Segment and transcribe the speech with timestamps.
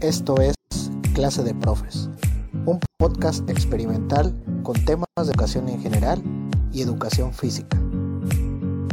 [0.00, 0.54] Esto es
[1.12, 2.08] Clase de Profes,
[2.66, 4.32] un podcast experimental
[4.62, 6.22] con temas de educación en general
[6.72, 7.76] y educación física.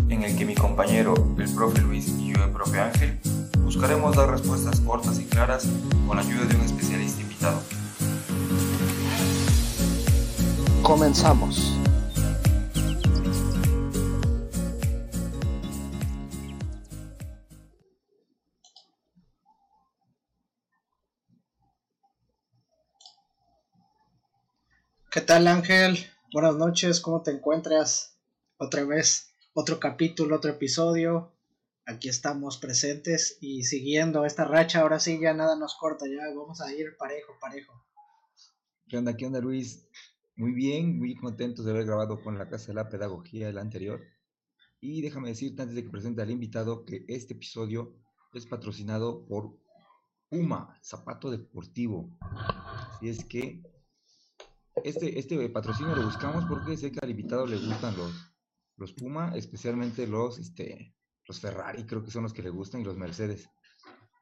[0.09, 3.19] En el que mi compañero, el profe Luis y yo, el profe Ángel,
[3.63, 5.67] buscaremos dar respuestas cortas y claras
[6.07, 7.61] con la ayuda de un especialista invitado.
[10.81, 11.84] Comenzamos.
[25.15, 25.97] ¿Qué tal Ángel?
[26.33, 28.19] Buenas noches, ¿cómo te encuentras?
[28.57, 31.31] Otra vez, otro capítulo, otro episodio.
[31.85, 36.59] Aquí estamos presentes y siguiendo esta racha, ahora sí ya nada nos corta, ya vamos
[36.59, 37.71] a ir parejo, parejo.
[38.89, 39.87] ¿Qué onda, qué onda Luis?
[40.35, 44.01] Muy bien, muy contentos de haber grabado con la Casa de la Pedagogía el anterior.
[44.81, 47.95] Y déjame decirte antes de que presente al invitado que este episodio
[48.33, 49.57] es patrocinado por
[50.27, 52.17] Puma, zapato deportivo.
[52.19, 53.63] Así es que
[54.83, 58.13] este, este patrocinio lo buscamos porque sé que al invitado le gustan los,
[58.77, 60.95] los Puma, especialmente los, este,
[61.27, 63.49] los Ferrari, creo que son los que le gustan, y los Mercedes.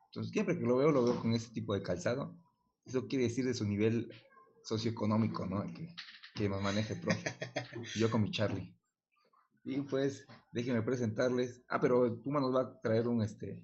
[0.05, 2.37] Entonces, siempre que lo veo, lo veo con este tipo de calzado.
[2.85, 4.13] Eso quiere decir de su nivel
[4.63, 5.63] socioeconómico, ¿no?
[5.73, 5.95] Que,
[6.35, 7.33] que nos maneje, profe.
[7.95, 8.77] Yo con mi Charlie.
[9.63, 11.63] Y pues, déjenme presentarles.
[11.67, 13.63] Ah, pero Puma nos va a traer un, este...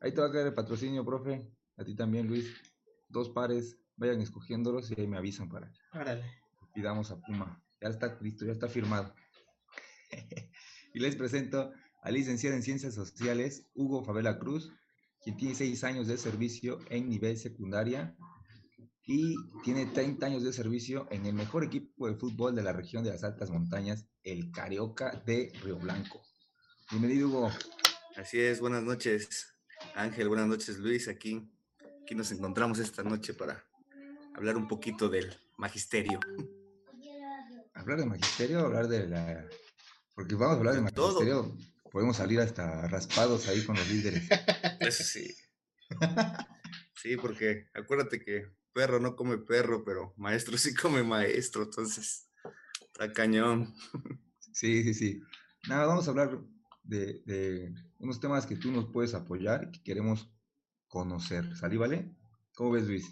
[0.00, 1.52] Ahí te va a caer el patrocinio, profe.
[1.76, 2.54] A ti también, Luis.
[3.08, 7.62] Dos pares vayan escogiéndolos y ahí me avisan para que pidamos a Puma.
[7.80, 9.14] Ya está listo, ya está firmado.
[10.94, 14.72] y les presento al licenciado en Ciencias Sociales, Hugo Favela Cruz,
[15.22, 18.16] quien tiene seis años de servicio en nivel secundaria
[19.04, 23.02] y tiene 30 años de servicio en el mejor equipo de fútbol de la región
[23.02, 26.22] de las altas montañas, el Carioca de Río Blanco.
[26.90, 27.50] Bienvenido, Hugo.
[28.16, 29.54] Así es, buenas noches,
[29.94, 31.08] Ángel, buenas noches, Luis.
[31.08, 31.50] Aquí,
[32.02, 33.64] aquí nos encontramos esta noche para
[34.38, 36.20] hablar un poquito del magisterio.
[37.74, 39.48] Hablar de magisterio, hablar de la...
[40.14, 41.56] Porque vamos a hablar de, magisterio,
[41.90, 44.28] podemos salir hasta raspados ahí con los líderes.
[44.80, 45.34] Eso sí.
[46.94, 52.28] Sí, porque acuérdate que perro no come perro, pero maestro sí come maestro, entonces
[52.80, 53.74] está cañón.
[54.52, 55.20] Sí, sí, sí.
[55.68, 56.40] Nada, vamos a hablar
[56.82, 60.28] de, de unos temas que tú nos puedes apoyar y que queremos
[60.88, 61.56] conocer.
[61.56, 62.10] ¿Salí, vale?
[62.54, 63.08] ¿Cómo ves, Luis?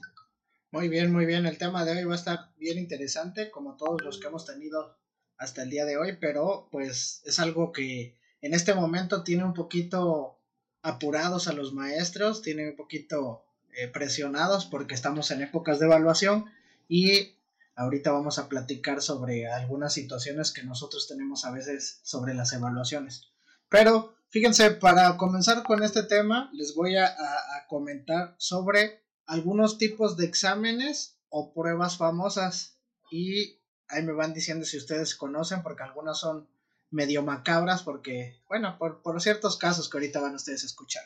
[0.76, 1.46] Muy bien, muy bien.
[1.46, 4.94] El tema de hoy va a estar bien interesante, como todos los que hemos tenido
[5.38, 9.54] hasta el día de hoy, pero pues es algo que en este momento tiene un
[9.54, 10.38] poquito
[10.82, 16.44] apurados a los maestros, tiene un poquito eh, presionados porque estamos en épocas de evaluación
[16.88, 17.38] y
[17.74, 23.22] ahorita vamos a platicar sobre algunas situaciones que nosotros tenemos a veces sobre las evaluaciones.
[23.70, 30.16] Pero fíjense, para comenzar con este tema, les voy a, a comentar sobre algunos tipos
[30.16, 32.76] de exámenes o pruebas famosas
[33.10, 36.48] y ahí me van diciendo si ustedes conocen porque algunas son
[36.90, 41.04] medio macabras porque, bueno, por, por ciertos casos que ahorita van ustedes a escuchar.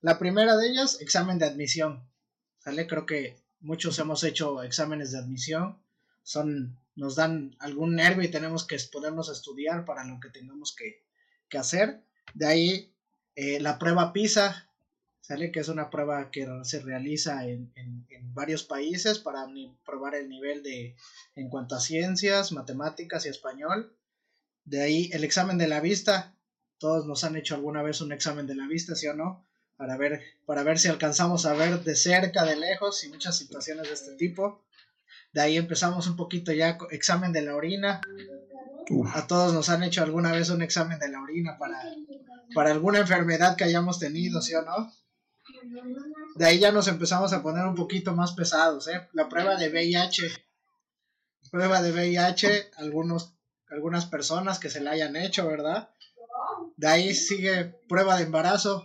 [0.00, 2.08] La primera de ellas, examen de admisión.
[2.58, 2.86] ¿Sale?
[2.86, 5.78] Creo que muchos hemos hecho exámenes de admisión.
[6.22, 11.04] Son, nos dan algún nervio y tenemos que podernos estudiar para lo que tengamos que,
[11.48, 12.02] que hacer.
[12.34, 12.94] De ahí
[13.34, 14.70] eh, la prueba PISA,
[15.26, 15.50] ¿sale?
[15.50, 17.72] Que es una prueba que se realiza en,
[18.32, 19.46] varios países para
[19.84, 20.94] probar el nivel de
[21.34, 23.96] en cuanto a ciencias, matemáticas y español.
[24.64, 26.34] De ahí el examen de la vista.
[26.78, 29.44] Todos nos han hecho alguna vez un examen de la vista, ¿sí o no?
[29.76, 33.88] Para ver, para ver si alcanzamos a ver de cerca, de lejos y muchas situaciones
[33.88, 34.62] de este tipo.
[35.32, 38.00] De ahí empezamos un poquito ya examen de la orina.
[39.14, 41.82] A todos nos han hecho alguna vez un examen de la orina para,
[42.54, 44.92] para alguna enfermedad que hayamos tenido, ¿sí o no?
[46.34, 49.08] De ahí ya nos empezamos a poner un poquito más pesados, ¿eh?
[49.12, 50.28] La prueba de VIH.
[51.50, 53.34] Prueba de VIH, algunos,
[53.68, 55.90] algunas personas que se la hayan hecho, ¿verdad?
[56.76, 58.84] De ahí sigue prueba de embarazo.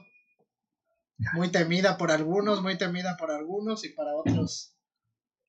[1.34, 4.74] Muy temida por algunos, muy temida por algunos y para otros,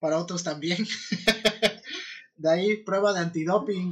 [0.00, 0.78] para otros también.
[2.36, 3.90] de ahí prueba de antidoping.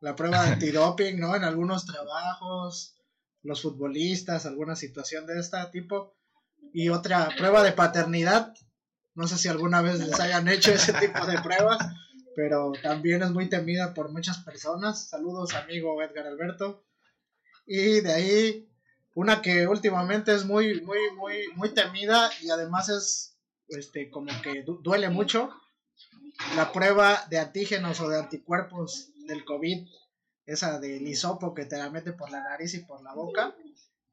[0.00, 1.34] La prueba de antidoping, ¿no?
[1.34, 2.97] En algunos trabajos,
[3.48, 6.14] los futbolistas, alguna situación de este tipo.
[6.72, 8.54] Y otra prueba de paternidad.
[9.14, 11.78] No sé si alguna vez les hayan hecho ese tipo de pruebas,
[12.36, 15.08] pero también es muy temida por muchas personas.
[15.08, 16.84] Saludos, amigo Edgar Alberto.
[17.66, 18.68] Y de ahí,
[19.14, 24.62] una que últimamente es muy, muy, muy, muy temida y además es este, como que
[24.62, 25.50] duele mucho.
[26.54, 29.88] La prueba de antígenos o de anticuerpos del COVID
[30.48, 33.54] esa del hisopo que te la mete por la nariz y por la boca,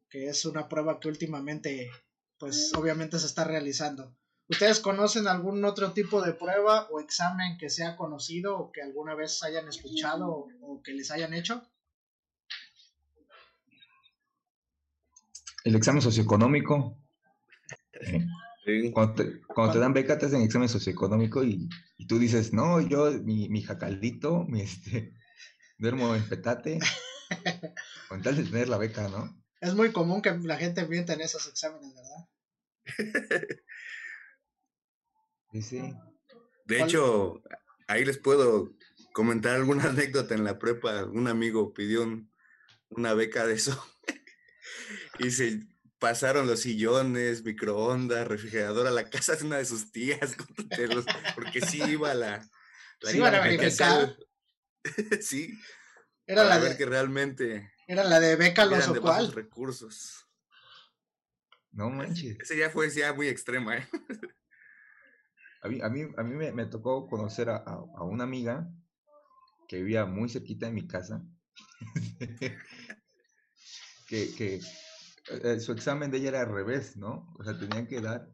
[0.09, 1.89] que es una prueba que últimamente
[2.37, 4.13] pues obviamente se está realizando.
[4.49, 9.15] ¿Ustedes conocen algún otro tipo de prueba o examen que sea conocido o que alguna
[9.15, 11.63] vez hayan escuchado o, que les hayan hecho?
[15.63, 16.97] El examen socioeconómico.
[18.93, 23.47] Cuando, te, dan beca te hacen examen socioeconómico y, y tú dices, no, yo, mi,
[23.47, 25.15] mi jacaldito, mi este,
[25.77, 26.79] duermo en petate,
[28.09, 29.41] con tal de tener la beca, ¿no?
[29.61, 32.29] Es muy común que la gente mienta en esos exámenes, ¿verdad?
[36.65, 37.41] De hecho,
[37.87, 38.73] ahí les puedo
[39.13, 41.05] comentar alguna anécdota en la prepa.
[41.05, 42.05] Un amigo pidió
[42.89, 43.83] una beca de eso
[45.19, 45.61] y se
[45.99, 50.35] pasaron los sillones, microondas, refrigerador a la casa de una de sus tías,
[51.35, 52.47] porque sí iba la...
[52.99, 54.15] la sí, iba a verificar.
[55.21, 55.59] sí.
[56.25, 57.71] Era la ver que realmente...
[57.87, 60.25] Era la de beca los recursos.
[61.71, 62.37] No manches.
[62.39, 63.87] Ese ya fue ya muy extrema, ¿eh?
[65.61, 68.71] A mí, a mí, a mí me, tocó conocer a, a, una amiga
[69.67, 71.25] que vivía muy cerquita de mi casa.
[74.07, 74.59] que, que
[75.31, 77.33] eh, su examen de ella era al revés, ¿no?
[77.39, 78.31] O sea, tenían que dar,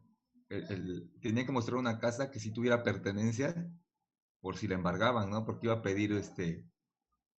[0.50, 3.54] el, tenían que mostrar una casa que sí tuviera pertenencia
[4.42, 5.46] por si la embargaban, ¿no?
[5.46, 6.68] Porque iba a pedir este,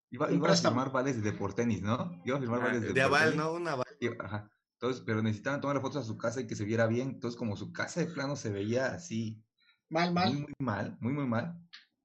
[0.09, 2.19] iba, iba a firmar vales de por tenis, ¿no?
[2.25, 3.53] Iba a firmar ah, vales de, de aval, ¿no?
[3.53, 3.85] Una aval.
[4.19, 4.49] Ajá.
[4.83, 7.09] Entonces, pero necesitaban tomar fotos a su casa y que se viera bien.
[7.09, 9.41] Entonces, como su casa de plano se veía así.
[9.89, 10.33] Mal, mal.
[10.33, 11.57] Muy, muy mal, muy, muy mal.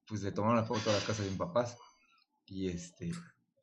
[0.06, 1.78] Pues le tomaron la foto a la casa de mis papás.
[2.46, 3.12] Y este.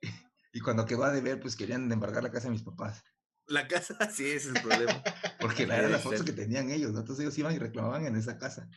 [0.53, 3.03] Y cuando quedó a deber, pues querían embargar la casa de mis papás.
[3.45, 5.03] La casa, sí, ese es el problema.
[5.41, 6.99] Porque era la foto que tenían ellos, ¿no?
[6.99, 8.69] Entonces ellos iban y reclamaban en esa casa.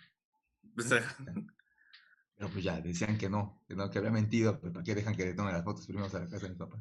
[2.38, 5.16] Pero pues ya, decían que no, que no, que había mentido, pero ¿para qué dejan
[5.16, 6.80] que le tomen las fotos primero a la casa de mis papás?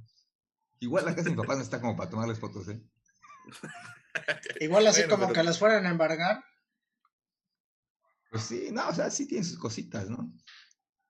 [0.79, 2.79] Igual la casa de mis papás no está como para tomarles fotos, ¿eh?
[4.61, 6.43] Igual así como que las fueran a embargar.
[8.29, 10.31] Pues sí, no, o sea, sí tienen sus cositas, ¿no?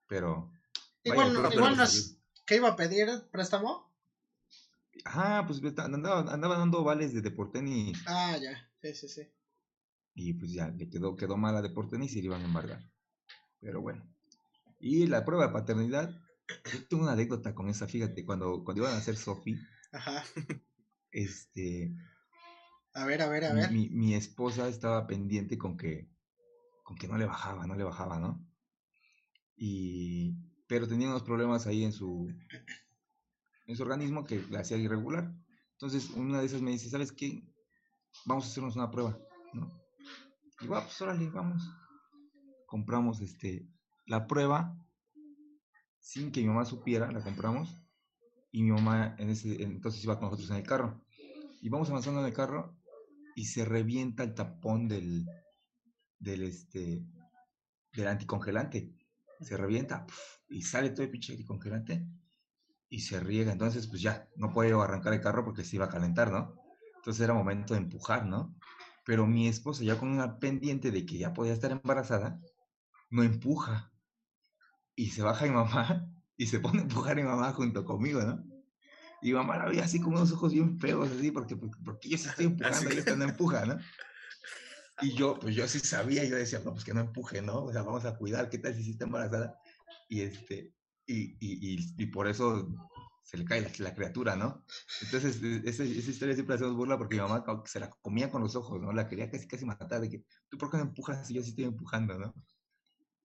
[0.07, 0.53] Pero.
[1.03, 1.75] Igual, igual
[2.45, 3.09] ¿Qué iba a pedir?
[3.29, 3.93] ¿Préstamo?
[5.03, 8.01] Ajá, pues andaba, andaba dando vales de deportenis.
[8.07, 9.21] Ah, ya, sí, sí, sí.
[10.15, 12.89] Y pues ya, le quedó, quedó mala deportenis y le iban a embargar.
[13.59, 14.16] Pero bueno.
[14.79, 16.09] Y la prueba de paternidad,
[16.71, 19.57] yo tengo una anécdota con esa, fíjate, cuando, cuando iban a hacer Sofi.
[21.11, 21.95] Este.
[22.93, 23.71] A ver, a ver, a ver.
[23.71, 26.11] Mi, mi, esposa estaba pendiente con que,
[26.83, 28.45] con que no le bajaba, no le bajaba, ¿no?
[29.55, 30.35] Y,
[30.67, 32.31] pero tenía unos problemas ahí en su,
[33.65, 35.33] en su organismo que la hacía irregular.
[35.73, 37.43] Entonces, una de esas me dice, ¿sabes qué?
[38.25, 39.17] Vamos a hacernos una prueba,
[39.53, 39.81] ¿no?
[40.61, 41.63] Y va, pues órale, vamos.
[42.65, 43.69] Compramos este,
[44.07, 44.75] la prueba
[45.99, 47.69] sin que mi mamá supiera, la compramos.
[48.51, 51.01] Y mi mamá en ese, entonces iba con nosotros en el carro.
[51.61, 52.75] Y vamos avanzando en el carro
[53.35, 55.27] y se revienta el tapón del,
[56.17, 57.03] del, este,
[57.93, 58.95] del anticongelante.
[59.41, 60.07] Se revienta
[60.49, 62.07] y sale todo el pinche anticongelante
[62.89, 63.51] y se riega.
[63.51, 66.55] Entonces, pues ya, no puedo arrancar el carro porque se iba a calentar, ¿no?
[66.95, 68.55] Entonces era momento de empujar, ¿no?
[69.05, 72.39] Pero mi esposa, ya con una pendiente de que ya podía estar embarazada,
[73.09, 73.91] no empuja.
[74.97, 78.21] Y se baja mi mamá y se pone a empujar a mi mamá junto conmigo,
[78.21, 78.43] ¿no?
[79.21, 82.27] Y mamá la veía así con unos ojos bien feos, así, porque, porque yo sí
[82.27, 83.77] estoy empujando y esta no empuja, ¿no?
[85.01, 87.65] Y yo, pues yo sí sabía, yo decía, no, pues que no empuje, ¿no?
[87.65, 89.55] O sea, vamos a cuidar, ¿qué tal si está embarazada?
[90.09, 90.73] Y este,
[91.05, 92.67] y, y, y, por eso
[93.23, 94.65] se le cae la, criatura, ¿no?
[95.01, 98.41] Entonces, e, esa, esa, historia siempre hacemos burla porque mi mamá se la comía con
[98.41, 98.91] los ojos, ¿no?
[98.91, 101.49] La quería casi, casi matar, de que, ¿tú por qué no empujas si yo sí
[101.49, 102.33] estoy empujando, ¿no?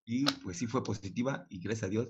[0.04, 2.08] Y pues sí fue positiva y gracias a Dios,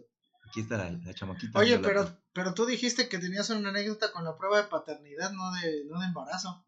[0.49, 1.59] aquí está la, la chamaquita.
[1.59, 5.53] Oye, pero, pero tú dijiste que tenías una anécdota con la prueba de paternidad, no
[5.53, 6.67] de, no de embarazo.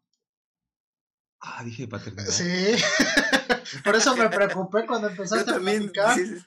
[1.39, 2.29] Ah, dije paternidad.
[2.29, 2.75] Sí,
[3.83, 6.15] por eso me preocupé cuando empezaste a platicar.
[6.15, 6.45] Sí, sí.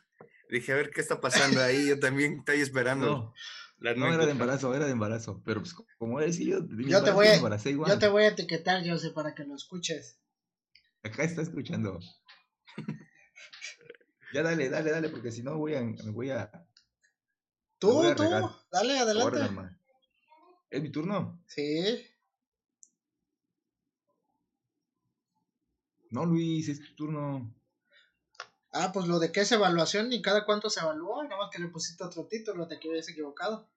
[0.50, 1.88] Dije, a ver qué está pasando ahí.
[1.88, 3.34] Yo también estoy esperando.
[3.78, 5.42] No, no era de embarazo, era de embarazo.
[5.44, 9.10] Pero pues, como decía yo, yo, te voy a, yo te voy a etiquetar, José,
[9.10, 10.18] para que lo escuches.
[11.02, 12.00] Acá está escuchando.
[14.32, 16.50] Ya dale, dale, dale, porque si no voy a, me voy a.
[17.78, 18.24] Tú, tú,
[18.72, 19.76] dale, adelante.
[20.70, 21.42] ¿Es mi turno?
[21.46, 22.06] Sí.
[26.10, 27.54] No, Luis, es tu turno.
[28.72, 31.60] Ah, pues lo de qué es evaluación y cada cuánto se evaluó, nada más que
[31.60, 33.68] le pusiste otro título, te habías equivocado.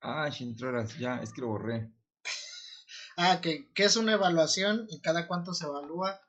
[0.00, 1.90] Ah, Chintroras, ya, es que lo borré.
[3.16, 6.20] ah, que, es una evaluación y cada cuánto se evalúa.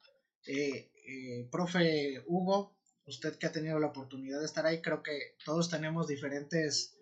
[0.46, 2.77] Eh, eh, profe Hugo,
[3.08, 6.98] usted que ha tenido la oportunidad de estar ahí, creo que todos tenemos diferentes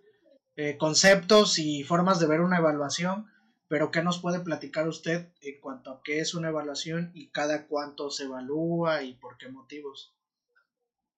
[0.55, 3.27] eh, conceptos y formas de ver una evaluación,
[3.67, 7.67] pero ¿qué nos puede platicar usted en cuanto a qué es una evaluación y cada
[7.67, 10.13] cuánto se evalúa y por qué motivos?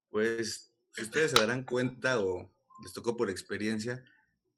[0.10, 2.50] Pues si ustedes se darán cuenta o
[2.82, 4.04] les tocó por experiencia,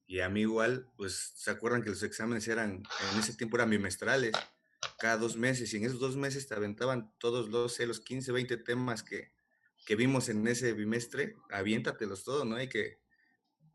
[0.06, 2.84] y a mí igual, pues se acuerdan que los exámenes eran,
[3.14, 4.34] en ese tiempo eran bimestrales,
[4.98, 8.58] cada dos meses, y en esos dos meses te aventaban todos los, los 15, 20
[8.58, 9.32] temas que,
[9.90, 12.58] que vimos en ese bimestre, aviéntatelos todos, ¿no?
[12.58, 13.00] Hay que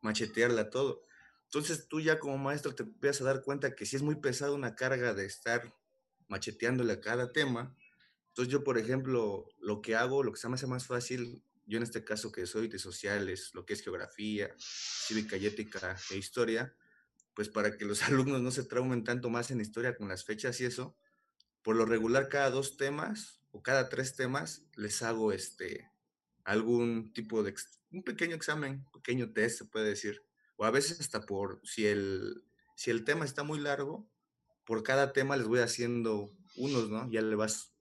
[0.01, 1.03] machetearla todo.
[1.47, 4.55] Entonces tú ya como maestro te empiezas a dar cuenta que si es muy pesado
[4.55, 5.75] una carga de estar
[6.29, 7.77] macheteándole a cada tema.
[8.29, 11.79] Entonces yo, por ejemplo, lo que hago, lo que se me hace más fácil, yo
[11.79, 16.17] en este caso que soy de sociales, lo que es geografía, cívica y ética e
[16.17, 16.77] historia,
[17.35, 20.61] pues para que los alumnos no se traumen tanto más en historia con las fechas
[20.61, 20.97] y eso,
[21.63, 25.93] por lo regular cada dos temas o cada tres temas les hago este
[26.45, 27.55] algún tipo de
[27.91, 30.23] un pequeño examen, pequeño test se puede decir,
[30.57, 32.45] o a veces hasta por, si el,
[32.77, 34.07] si el tema está muy largo,
[34.65, 37.11] por cada tema les voy haciendo unos, ¿no?
[37.11, 37.73] Ya le vas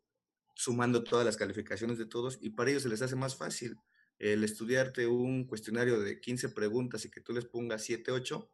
[0.55, 3.79] sumando todas las calificaciones de todos y para ellos se les hace más fácil
[4.19, 8.49] el estudiarte un cuestionario de 15 preguntas y que tú les pongas 7, 8,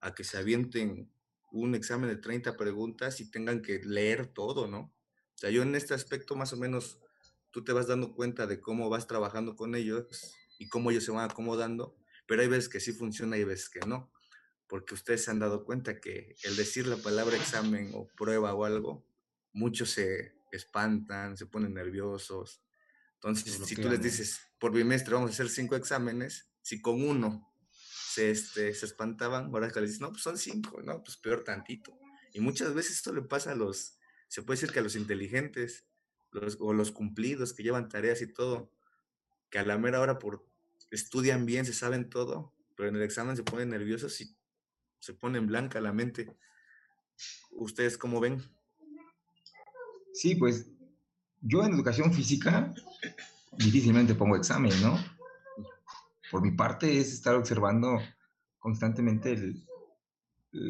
[0.00, 1.10] a que se avienten
[1.52, 4.92] un examen de 30 preguntas y tengan que leer todo, ¿no?
[5.34, 6.98] O sea, yo en este aspecto más o menos
[7.54, 10.04] tú te vas dando cuenta de cómo vas trabajando con ellos
[10.58, 11.96] y cómo ellos se van acomodando
[12.26, 14.10] pero hay veces que sí funciona y hay veces que no,
[14.66, 18.64] porque ustedes se han dado cuenta que el decir la palabra examen o prueba o
[18.64, 19.06] algo,
[19.52, 22.62] muchos se espantan, se ponen nerviosos.
[23.14, 27.50] Entonces, si tú les dices, por bimestre vamos a hacer cinco exámenes, si con uno
[27.70, 31.44] se, este, se espantaban, ahora que les dices, no, pues son cinco, no, pues peor
[31.44, 31.96] tantito.
[32.32, 35.86] Y muchas veces esto le pasa a los, se puede decir que a los inteligentes,
[36.40, 38.70] los, o los cumplidos que llevan tareas y todo,
[39.50, 40.46] que a la mera hora por
[40.90, 44.36] estudian bien, se saben todo, pero en el examen se ponen nerviosos y
[44.98, 46.36] se ponen blanca la mente.
[47.52, 48.42] ¿Ustedes cómo ven?
[50.12, 50.70] Sí, pues
[51.40, 52.72] yo en educación física
[53.52, 54.98] difícilmente pongo examen, ¿no?
[56.30, 58.00] Por mi parte es estar observando
[58.58, 59.66] constantemente el,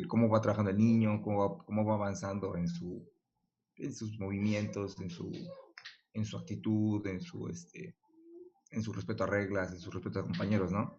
[0.09, 3.07] cómo va trabajando el niño, cómo cómo va avanzando en, su,
[3.77, 5.33] en sus movimientos, en su,
[6.13, 7.97] en su actitud, en su, este,
[8.71, 10.97] en su respeto a reglas, en su respeto a compañeros, ¿no?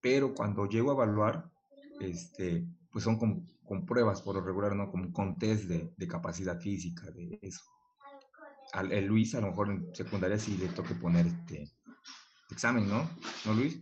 [0.00, 1.50] Pero cuando llego a evaluar,
[2.00, 3.46] este, pues son con,
[3.86, 4.90] pruebas por lo regular, ¿no?
[4.90, 7.62] Como con test de, de capacidad física, de eso.
[8.72, 11.70] Al el Luis, a lo mejor en secundaria sí le toque poner este
[12.50, 13.08] examen, ¿no?
[13.44, 13.80] ¿No, Luis?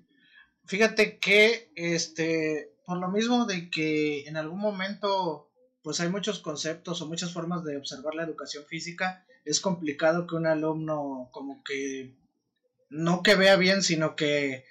[0.65, 5.51] Fíjate que, este, por lo mismo de que en algún momento,
[5.83, 10.37] pues hay muchos conceptos o muchas formas de observar la educación física, es complicado que
[10.37, 12.15] un alumno como que
[12.91, 14.65] no que vea bien, sino que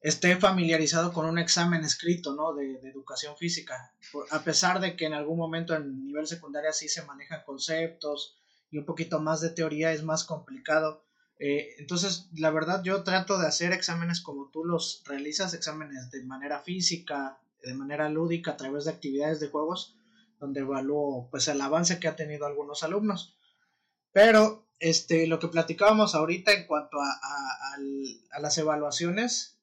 [0.00, 2.54] esté familiarizado con un examen escrito, ¿no?
[2.54, 3.92] De, educación física.
[4.30, 8.36] A pesar de que en algún momento en nivel secundaria sí se manejan conceptos
[8.70, 11.04] y un poquito más de teoría es más complicado.
[11.38, 16.22] Eh, entonces, la verdad, yo trato de hacer exámenes como tú los realizas, exámenes de
[16.24, 19.96] manera física, de manera lúdica, a través de actividades de juegos,
[20.44, 23.34] donde evalúo pues el avance que ha tenido algunos alumnos.
[24.12, 27.08] Pero este, lo que platicábamos ahorita en cuanto a,
[28.30, 29.56] a, las evaluaciones,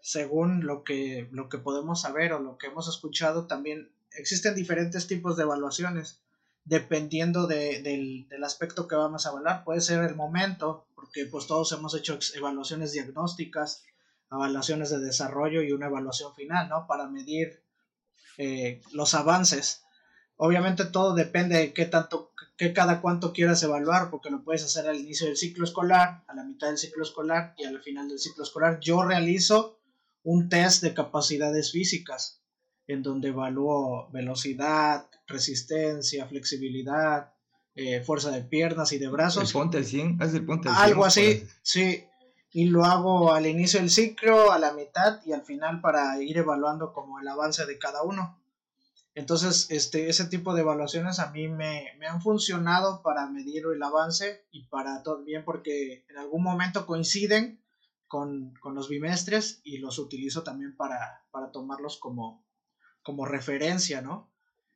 [0.00, 5.08] según lo que, lo que podemos saber o lo que hemos escuchado, también existen diferentes
[5.08, 6.20] tipos de evaluaciones,
[6.64, 9.64] dependiendo de, del, del, aspecto que vamos a evaluar.
[9.64, 13.82] Puede ser el momento, porque pues todos hemos hecho evaluaciones diagnósticas,
[14.30, 16.86] evaluaciones de desarrollo y una evaluación final, ¿no?
[16.86, 17.60] Para medir
[18.36, 19.82] eh, los avances.
[20.38, 24.88] Obviamente todo depende de qué tanto, qué cada cuánto quieras evaluar, porque lo puedes hacer
[24.88, 28.20] al inicio del ciclo escolar, a la mitad del ciclo escolar y al final del
[28.20, 28.78] ciclo escolar.
[28.80, 29.80] Yo realizo
[30.22, 32.40] un test de capacidades físicas,
[32.86, 37.32] en donde evalúo velocidad, resistencia, flexibilidad,
[37.74, 39.50] eh, fuerza de piernas y de brazos.
[39.50, 40.86] El ponte al 100, haz el ponte al 100.
[40.86, 42.04] Algo así, sí.
[42.52, 46.38] Y lo hago al inicio del ciclo, a la mitad y al final para ir
[46.38, 48.38] evaluando como el avance de cada uno.
[49.18, 54.46] Entonces, este, ese tipo de evaluaciones a mí me, han funcionado para medir el avance
[54.52, 57.60] y para todo bien porque en algún momento coinciden
[58.06, 62.46] con, los bimestres y los utilizo también para, tomarlos como,
[63.02, 64.32] como referencia, ¿no?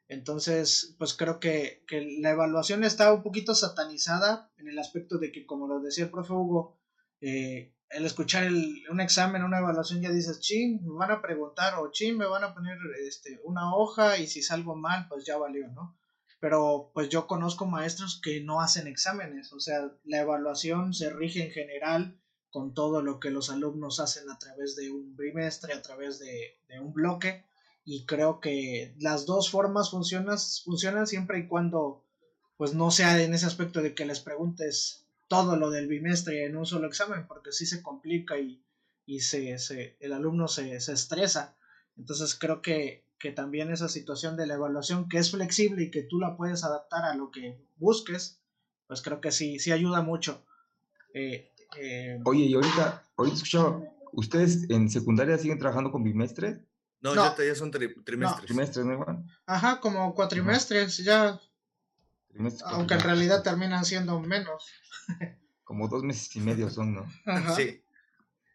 [0.09, 1.85] Entonces, pues creo que,
[2.19, 6.11] la evaluación está un poquito satanizada en el aspecto de que, como lo decía el
[6.11, 6.81] profe Hugo,
[7.21, 8.51] eh, el escuchar
[8.91, 12.45] un examen, una evaluación, ya dices, ching, me van a preguntar o ching, me van
[12.45, 15.97] a poner este, una hoja y si salgo mal, pues ya valió, ¿no?
[16.41, 21.45] Pero pues yo conozco maestros que no hacen exámenes, o sea, la evaluación se rige
[21.45, 22.19] en general
[22.51, 26.59] con todo lo que los alumnos hacen a través de un trimestre, a través de,
[26.81, 27.45] un bloque,
[27.85, 32.05] y creo que las dos formas funcionan, funcionan siempre y cuando
[32.57, 35.02] pues no sea en ese aspecto de que les preguntes
[35.33, 38.63] todo lo del bimestre en un solo examen, porque sí se complica y,
[39.07, 41.57] y se, se, el alumno se, se, estresa.
[41.97, 46.03] Entonces creo que, que también esa situación de la evaluación, que es flexible y que
[46.03, 48.43] tú la puedes adaptar a lo que busques,
[48.87, 50.45] pues creo que sí, sí ayuda mucho.
[51.15, 56.61] Eh, eh, Oye, y ahorita, ahorita escuchaba, ¿ustedes en secundaria siguen trabajando con bimestres?
[57.01, 58.19] No, ya, ya, son trimestres.
[58.19, 58.37] No.
[58.37, 59.25] Trimestres, ¿no?
[59.47, 61.41] Ajá, como cuatrimestres, ya
[62.67, 64.67] aunque en realidad terminan siendo menos.
[65.65, 67.07] Como dos meses y medio son, ¿no?
[67.55, 67.83] Sí,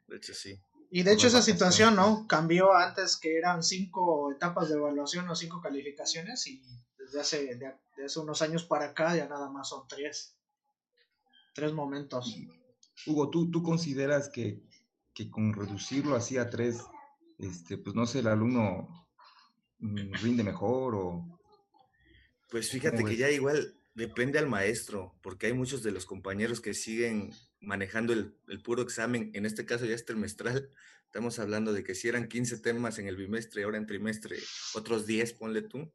[0.08, 0.60] de hecho sí.
[0.89, 2.27] Y de hecho esa situación, ¿no?
[2.27, 6.62] Cambió antes que eran cinco etapas de evaluación o cinco calificaciones y
[6.98, 7.74] desde hace, de,
[8.06, 10.36] hace unos años para acá ya nada más son tres.
[11.54, 12.38] Tres momentos.
[13.06, 14.62] Hugo, ¿tú, tú consideras que,
[15.13, 16.77] que con reducirlo así a tres,
[17.38, 19.08] este, pues no sé, el alumno
[19.80, 21.38] mm, rinde mejor o
[22.50, 26.75] pues fíjate que ya igual depende al maestro, porque hay muchos de los compañeros que
[26.75, 30.70] siguen manejando el, puro examen, en este caso ya es trimestral,
[31.06, 34.38] estamos hablando de que si eran 15 temas en el bimestre, ahora en trimestre
[34.75, 35.92] otros 10, ponle tú.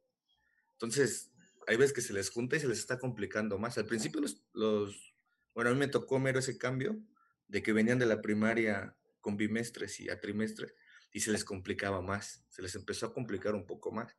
[0.73, 1.31] Entonces,
[1.65, 3.77] hay veces que se les junta y se les está complicando más.
[3.77, 5.13] Al principio los, los
[5.55, 7.01] bueno, a mí me tocó mero ese cambio
[7.47, 10.73] de que venían de la primaria con bimestres y a trimestres
[11.13, 14.13] y se les complicaba más, se les empezó a complicar un poco más.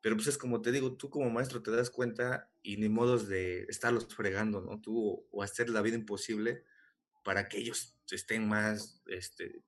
[0.00, 3.28] Pero pues es como te digo, tú como maestro te das cuenta y ni modos
[3.28, 4.80] de estarlos fregando, ¿no?
[4.80, 6.64] Tú o hacer la vida imposible
[7.24, 9.62] para que ellos estén más, este,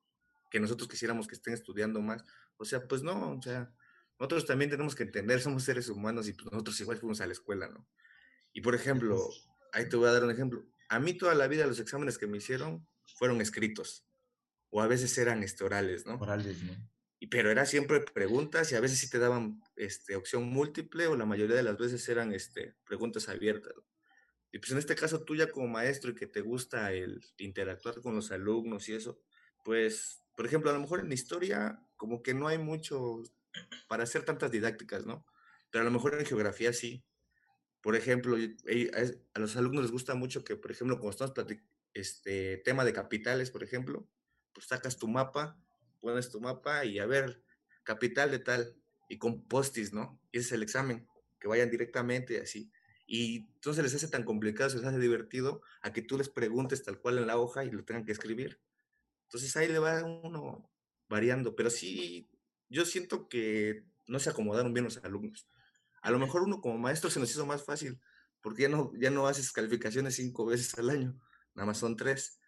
[0.49, 2.23] que nosotros quisiéramos que estén estudiando más.
[2.57, 3.73] O sea, pues no, o sea,
[4.19, 7.33] nosotros también tenemos que entender, somos seres humanos y pues nosotros igual fuimos a la
[7.33, 7.87] escuela, ¿no?
[8.53, 9.17] Y por ejemplo,
[9.73, 10.65] ahí te voy a dar un ejemplo.
[10.89, 14.05] A mí toda la vida los exámenes que me hicieron fueron escritos
[14.69, 16.15] o a veces eran este, orales, ¿no?
[16.15, 16.73] Orales, ¿no?
[17.27, 21.25] Pero era siempre preguntas y a veces sí te daban este, opción múltiple o la
[21.25, 23.73] mayoría de las veces eran este, preguntas abiertas.
[24.51, 28.01] Y pues en este caso tú ya como maestro y que te gusta el interactuar
[28.01, 29.21] con los alumnos y eso,
[29.63, 33.21] pues, por ejemplo, a lo mejor en historia como que no hay mucho
[33.87, 35.25] para hacer tantas didácticas, ¿no?
[35.69, 37.03] Pero a lo mejor en geografía sí.
[37.81, 41.59] Por ejemplo, a los alumnos les gusta mucho que, por ejemplo, cuando estamos
[41.93, 44.07] este tema de capitales, por ejemplo,
[44.53, 45.57] pues sacas tu mapa
[46.01, 47.41] pones tu mapa y a ver,
[47.83, 48.75] capital de tal,
[49.07, 50.19] y con postis, ¿no?
[50.31, 51.07] Ese es el examen,
[51.39, 52.71] que vayan directamente y así.
[53.05, 56.83] Y entonces les hace tan complicado, se les hace divertido a que tú les preguntes
[56.83, 58.59] tal cual en la hoja y lo tengan que escribir.
[59.23, 60.69] Entonces ahí le va uno
[61.09, 62.29] variando, pero sí,
[62.69, 65.47] yo siento que no se acomodaron bien los alumnos.
[66.01, 67.99] A lo mejor uno como maestro se nos hizo más fácil,
[68.41, 71.19] porque ya no, ya no haces calificaciones cinco veces al año,
[71.53, 72.40] nada más son tres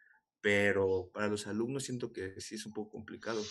[0.43, 3.41] pero para los alumnos siento que sí es un poco complicado.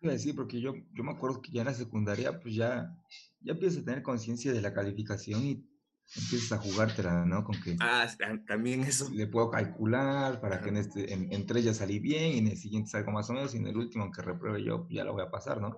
[0.00, 2.96] Decir, porque yo, yo me acuerdo que ya en la secundaria, pues ya,
[3.40, 5.68] ya empiezas a tener conciencia de la calificación y
[6.14, 7.42] empiezas a jugártela, ¿no?
[7.42, 7.76] Con que...
[7.80, 8.06] Ah,
[8.46, 9.10] también eso.
[9.10, 12.46] Le puedo calcular para que en, este, en, en, tres ya salí bien y en
[12.46, 15.14] el siguiente salgo más o menos y en el último, aunque repruebe yo, ya lo
[15.14, 15.76] voy a pasar, ¿no?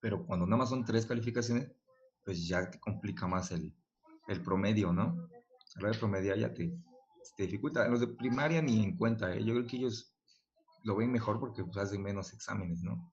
[0.00, 1.72] Pero cuando nada más son tres calificaciones,
[2.22, 3.74] pues ya te complica más el,
[4.28, 5.30] el promedio, ¿no?
[5.76, 6.76] A la de promedio ya te,
[7.36, 7.88] te dificulta.
[7.88, 9.44] Los de primaria ni en cuenta, ¿eh?
[9.44, 10.14] yo creo que ellos
[10.84, 13.12] lo ven mejor porque pues, hacen menos exámenes, ¿no?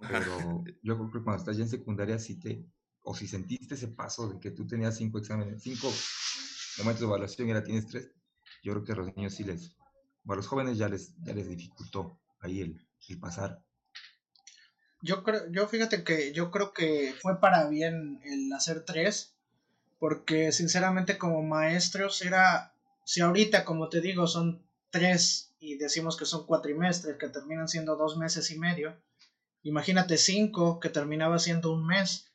[0.00, 2.64] Pero yo creo que cuando estás ya en secundaria, si te,
[3.02, 5.92] o si sentiste ese paso de que tú tenías cinco exámenes, cinco
[6.78, 8.10] momentos de evaluación y ahora tienes tres,
[8.62, 9.74] yo creo que a los niños sí les,
[10.26, 13.62] o a los jóvenes ya les, ya les dificultó ahí el, el pasar.
[15.00, 19.36] Yo creo, yo fíjate que yo creo que fue para bien el hacer tres,
[19.98, 22.74] porque sinceramente como maestros era
[23.08, 27.96] si ahorita, como te digo, son tres y decimos que son cuatrimestres, que terminan siendo
[27.96, 29.00] dos meses y medio,
[29.62, 32.26] imagínate cinco, que terminaba siendo un mes,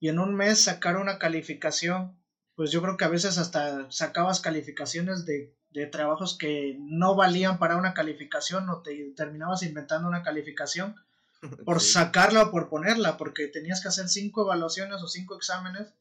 [0.00, 2.18] y en un mes sacar una calificación,
[2.54, 7.58] pues yo creo que a veces hasta sacabas calificaciones de, de trabajos que no valían
[7.58, 10.96] para una calificación o te terminabas inventando una calificación
[11.66, 15.92] por sacarla o por ponerla, porque tenías que hacer cinco evaluaciones o cinco exámenes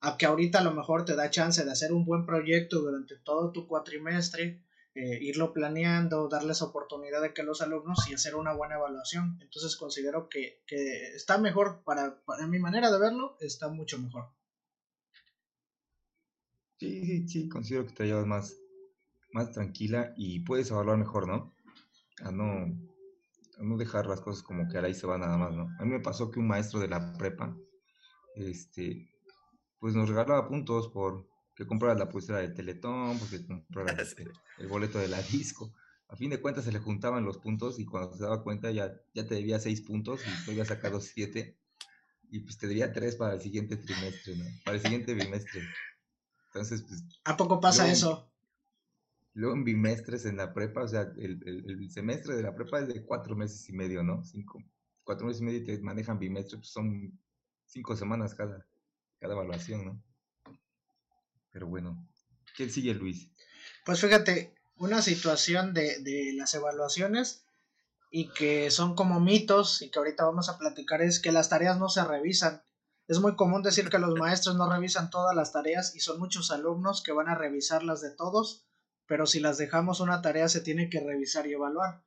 [0.00, 3.16] a que ahorita a lo mejor te da chance de hacer un buen proyecto durante
[3.16, 4.62] todo tu cuatrimestre,
[4.94, 9.38] eh, irlo planeando, darles oportunidad de que los alumnos y hacer una buena evaluación.
[9.40, 10.62] Entonces considero que,
[11.14, 14.30] está mejor, para, para, mi manera de verlo, está mucho mejor.
[16.78, 18.56] Sí, sí, sí, considero que te llevas más,
[19.32, 21.54] más tranquila y puedes evaluar mejor, ¿no?
[22.24, 22.66] A no,
[23.58, 25.68] no dejar las cosas como que ahí se va nada más, ¿no?
[25.78, 27.54] A mí me pasó que un maestro de la prepa,
[28.34, 29.10] este,
[29.80, 34.68] pues nos regalaba puntos por que compraras la pulsera de Teletón, porque compraras este, el
[34.68, 35.72] boleto de la disco.
[36.08, 38.92] A fin de cuentas se le juntaban los puntos y cuando se daba cuenta ya,
[39.14, 41.56] ya te debía seis puntos y tú habías sacado siete.
[42.30, 44.44] y pues te diría tres para el siguiente trimestre, ¿no?
[44.64, 45.62] Para el siguiente bimestre.
[46.46, 47.04] Entonces, pues...
[47.24, 48.26] ¿A poco pasa luego- eso?
[49.34, 52.80] Luego en bimestres en la prepa, o sea, el, el- el semestre de la prepa
[52.80, 54.24] es de cuatro meses y medio, ¿no?
[54.24, 54.60] Cinco,
[55.04, 57.16] cuatro meses y medio y te manejan bimestre, pues son
[57.66, 58.66] cinco semanas cada,
[59.20, 60.02] cada evaluación, ¿no?
[61.52, 62.08] Pero bueno,
[62.56, 63.30] ¿qué sigue Luis?
[63.84, 67.44] Pues fíjate, una situación de, de las evaluaciones
[68.10, 71.78] y que son como mitos y que ahorita vamos a platicar es que las tareas
[71.78, 72.62] no se revisan.
[73.06, 76.50] Es muy común decir que los maestros no revisan todas las tareas y son muchos
[76.50, 78.64] alumnos que van a revisar las de todos,
[79.06, 82.02] pero si las dejamos una tarea se tiene que revisar y evaluar.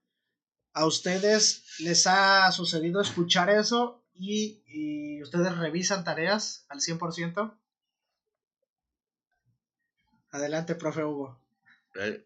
[0.74, 7.58] ¿A ustedes les ha sucedido escuchar eso y, y ustedes revisan tareas al 100%?
[10.32, 11.40] Adelante, profe Hugo.
[11.96, 12.24] Ay,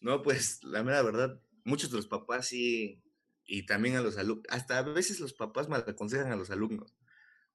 [0.00, 3.02] No, pues la mera verdad, muchos de los papás sí,
[3.46, 6.94] y también a los alumnos, hasta a veces los papás mal aconsejan a los alumnos.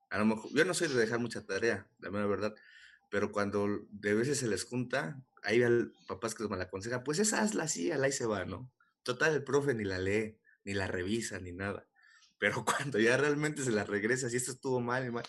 [0.10, 2.56] A lo mejor, yo no soy de dejar mucha tarea, la mera verdad,
[3.12, 6.70] pero cuando de veces se les junta, hay al- papás que los mal
[7.06, 8.72] pues esa hazla así, al ahí se va, ¿no?
[9.04, 11.88] Total, el profe ni la lee, ni la revisa, ni nada.
[12.42, 15.24] Pero cuando ya realmente se la regresa, si esto estuvo mal y mal,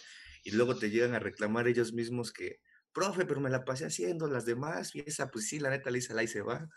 [0.44, 2.62] y luego te llegan a reclamar ellos mismos que,
[2.94, 5.98] profe, pero me la pasé haciendo las demás, y esa, pues sí, la neta le
[5.98, 6.70] hice al ahí se va.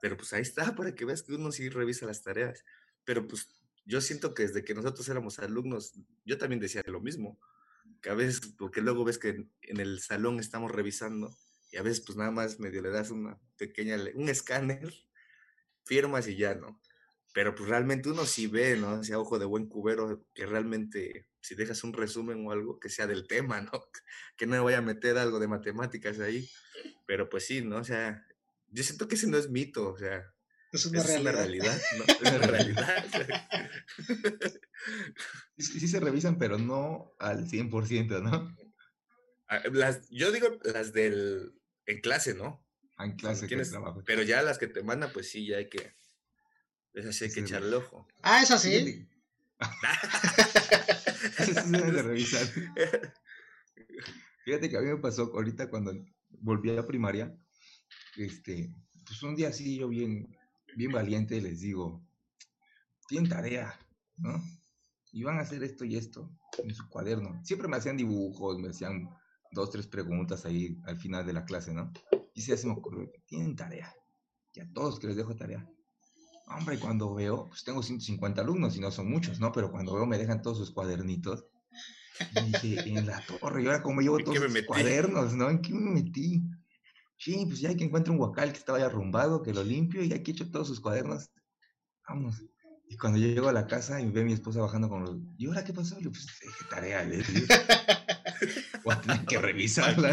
[0.00, 2.64] Pero pues ahí está, para que veas que uno sí revisa las tareas.
[3.04, 3.48] Pero pues
[3.84, 5.92] yo siento que desde que nosotros éramos alumnos,
[6.24, 7.40] yo también decía lo mismo.
[8.00, 11.36] Que a veces, porque luego ves que en, el salón estamos revisando
[11.72, 14.94] y a veces pues nada más medio le das una pequeña, un escáner,
[15.84, 16.80] firmas y ya, ¿no?
[17.32, 18.90] Pero pues realmente uno sí ve, ¿no?
[18.96, 23.06] Hacia ojo de buen cubero, que realmente si dejas un resumen o algo que sea
[23.06, 23.70] del tema, ¿no?
[24.36, 26.48] Que no me vaya a meter algo de matemáticas ahí.
[27.06, 27.76] Pero pues sí, ¿no?
[27.76, 28.26] O sea,
[28.68, 30.32] yo siento que ese no es mito, o sea,
[30.72, 31.78] Es una esa es una realidad.
[31.78, 32.04] realidad, ¿no?
[32.04, 33.04] Es una realidad.
[35.58, 38.56] Sí, sí se revisan, pero no al 100%, ¿no?
[39.48, 41.54] Ah, Las, yo digo las del
[41.86, 42.64] en clase, ¿no?
[42.98, 44.02] En clase que trabajo.
[44.04, 45.92] pero ya las que te mandan, pues sí, ya hay que.
[46.94, 48.06] Esas sí hay que sí, echarle ojo.
[48.22, 49.06] Ah, es así.
[51.70, 52.46] De revisar.
[54.44, 55.92] Fíjate que a mí me pasó ahorita cuando
[56.40, 57.36] volví a la primaria,
[58.16, 58.74] este,
[59.06, 60.36] pues un día así yo bien,
[60.76, 62.02] bien valiente les digo,
[63.06, 63.78] tienen tarea,
[64.16, 64.42] ¿no?
[65.12, 67.40] Y van a hacer esto y esto en su cuaderno.
[67.44, 69.10] Siempre me hacían dibujos, me hacían
[69.52, 71.92] dos, tres preguntas ahí al final de la clase, ¿no?
[72.34, 73.94] Y así me ocurrió, tienen tarea.
[74.54, 75.68] Y a todos que les dejo tarea.
[76.56, 79.52] Hombre, cuando veo, pues tengo 150 alumnos y no son muchos, ¿no?
[79.52, 81.46] Pero cuando veo me dejan todos sus cuadernitos.
[82.34, 84.66] Y dije, en la torre, ¿y ahora cómo llevo ¿En todos me metí?
[84.66, 85.48] cuadernos, no?
[85.48, 86.42] ¿En qué me metí?
[87.16, 90.02] Sí, pues ya hay que encuentro un guacal que estaba ya arrumbado, que lo limpio
[90.02, 91.30] y ya que echo todos sus cuadernos.
[92.08, 92.42] Vamos.
[92.88, 95.16] Y cuando yo llego a la casa y ve a mi esposa bajando con los...
[95.38, 95.98] ¿Y ahora qué pasó?
[96.00, 97.18] Le pues dejé tarea, le.
[98.84, 100.12] Voy a tener que revisarla.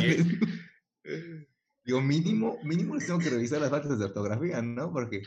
[1.84, 4.91] Digo, mínimo, mínimo les tengo que revisar las faltas de ortografía, ¿no?
[4.91, 5.23] Porque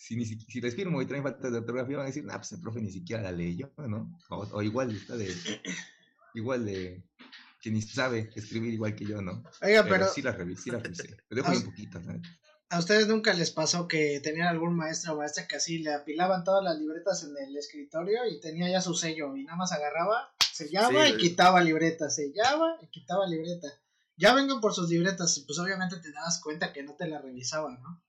[0.00, 2.36] si, ni si, si les firmo y traen faltas de ortografía, van a decir, nah,
[2.36, 4.18] pues el profe ni siquiera la leyó, ¿no?
[4.30, 5.30] O, o igual está de,
[6.34, 7.04] igual de,
[7.60, 9.44] que ni sabe escribir igual que yo, ¿no?
[9.60, 11.16] Oiga, Pero, pero sí la revisé, sí la revisé.
[11.28, 12.20] Pero Ah, bien poquito, ¿no?
[12.70, 16.44] ¿a ustedes nunca les pasó que tenían algún maestro o maestra que así le apilaban
[16.44, 20.32] todas las libretas en el escritorio y tenía ya su sello y nada más agarraba,
[20.52, 23.68] sellaba Sí, y quitaba libreta, sellaba y quitaba libreta?
[24.16, 27.20] Ya vengan por sus libretas y pues obviamente te dabas cuenta que no te la
[27.20, 28.02] revisaban, ¿no?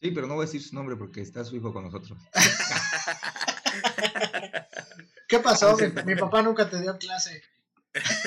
[0.00, 2.18] Sí, pero no voy a decir su nombre porque está su hijo con nosotros.
[5.28, 5.76] ¿Qué pasó?
[5.76, 7.42] Mi, mi papá nunca te dio clase.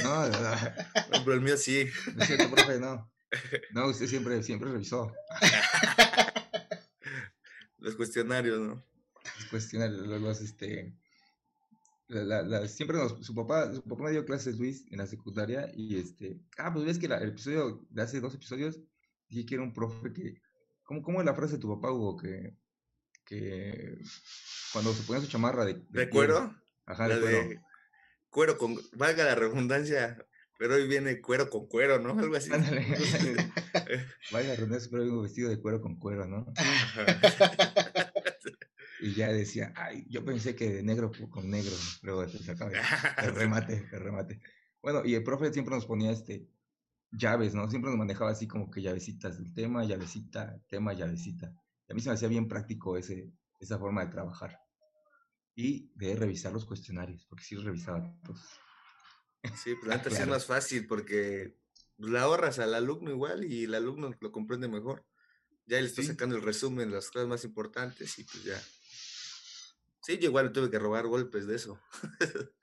[0.04, 1.86] No, no, no, No, pero el mío sí.
[2.16, 3.12] no es cierto, profe, no.
[3.72, 5.12] No, usted siempre, siempre revisó.
[7.80, 8.84] Los cuestionarios, ¿no?
[9.40, 10.96] Los cuestionarios, los, los, este,
[12.08, 15.08] la- la- la- siempre nos, su papá, su papá me dio clases, Luis, en la
[15.08, 18.80] secundaria, y este, ah, pues ves que la- el episodio de hace dos episodios,
[19.30, 20.42] dije que era un profe que,
[20.84, 22.18] ¿cómo, cómo es la frase de tu papá, Hugo?
[22.18, 22.56] Que,
[23.26, 23.98] que
[24.72, 26.56] cuando se ponía su chamarra de, ¿De piel, cuero?
[26.86, 27.62] Ajá, La de cuero.
[28.30, 28.78] cuero con.
[28.94, 30.18] Valga la redundancia,
[30.58, 32.18] pero hoy viene cuero con cuero, ¿no?
[32.20, 32.52] Algo así.
[32.52, 32.86] Ándale,
[34.32, 36.46] Vaya, René, pero vengo vestido de cuero con cuero, ¿no?
[39.02, 42.72] Y ya decía, ay, yo pensé que de negro con negro, luego se sacaba
[43.18, 44.40] el remate, el remate.
[44.82, 46.48] Bueno, y el profe siempre nos ponía este
[47.18, 47.70] llaves, ¿no?
[47.70, 51.54] Siempre nos manejaba así como que llavecitas del tema, llavecita, tema, llavecita.
[51.88, 54.60] Y a mí se me hacía bien práctico ese, esa forma de trabajar.
[55.56, 58.42] Y de revisar los cuestionarios, porque sí los revisaba todos.
[59.64, 60.32] Sí, pues neta sí es Claro.
[60.32, 61.58] más fácil porque
[61.98, 65.06] la ahorras al alumno igual y el alumno lo comprende mejor.
[65.66, 66.12] Ya le estoy Sí.
[66.12, 68.60] sacando el resumen, las cosas más importantes y pues ya.
[70.02, 71.80] Sí, yo igual tuve que robar golpes de eso.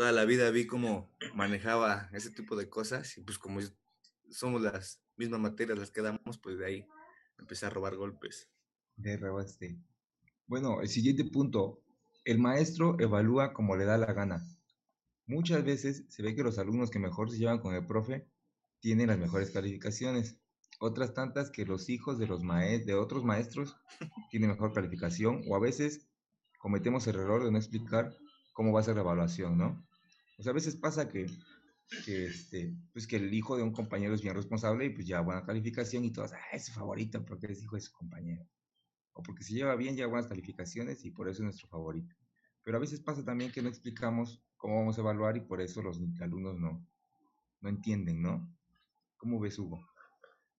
[0.00, 3.60] toda la vida vi cómo manejaba ese tipo de cosas y pues como
[4.30, 6.86] somos las mismas materias las que damos, pues de ahí
[7.38, 8.48] empecé a robar golpes.
[8.96, 9.78] De robaste.
[10.46, 11.82] Bueno, el siguiente punto.
[12.24, 14.42] El maestro evalúa como le da la gana.
[15.26, 18.26] Muchas veces se ve que los alumnos que mejor se llevan con el profe
[18.78, 20.40] tienen las mejores calificaciones.
[20.78, 23.76] Otras tantas que los hijos de, los de otros maestros
[24.30, 26.08] tienen mejor calificación o a veces
[26.58, 28.16] cometemos el error de no explicar
[28.54, 29.89] cómo va a ser la evaluación, ¿no?
[30.42, 31.26] Sea, a veces pasa que,
[32.06, 35.44] este, pues que el hijo de un compañero es bien responsable y pues ya buena
[35.44, 38.46] calificación y todos, ah, es su favorito porque es hijo de su compañero.
[39.12, 42.14] O porque se lleva bien, ya buenas calificaciones y por eso es nuestro favorito.
[42.62, 45.82] Pero a veces pasa también que no explicamos cómo vamos a evaluar y por eso
[45.82, 46.86] los alumnos no,
[47.60, 48.56] no entienden, ¿no?
[49.16, 49.86] ¿Cómo ves, Hugo?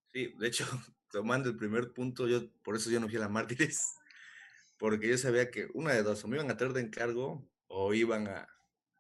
[0.08, 0.66] Sí, de hecho,
[1.12, 3.96] tomando el primer punto, yo por eso yo no fui a la Mártires,
[4.78, 7.94] porque yo sabía que una de dos, o me iban a traer de encargo o
[7.94, 8.48] iban a,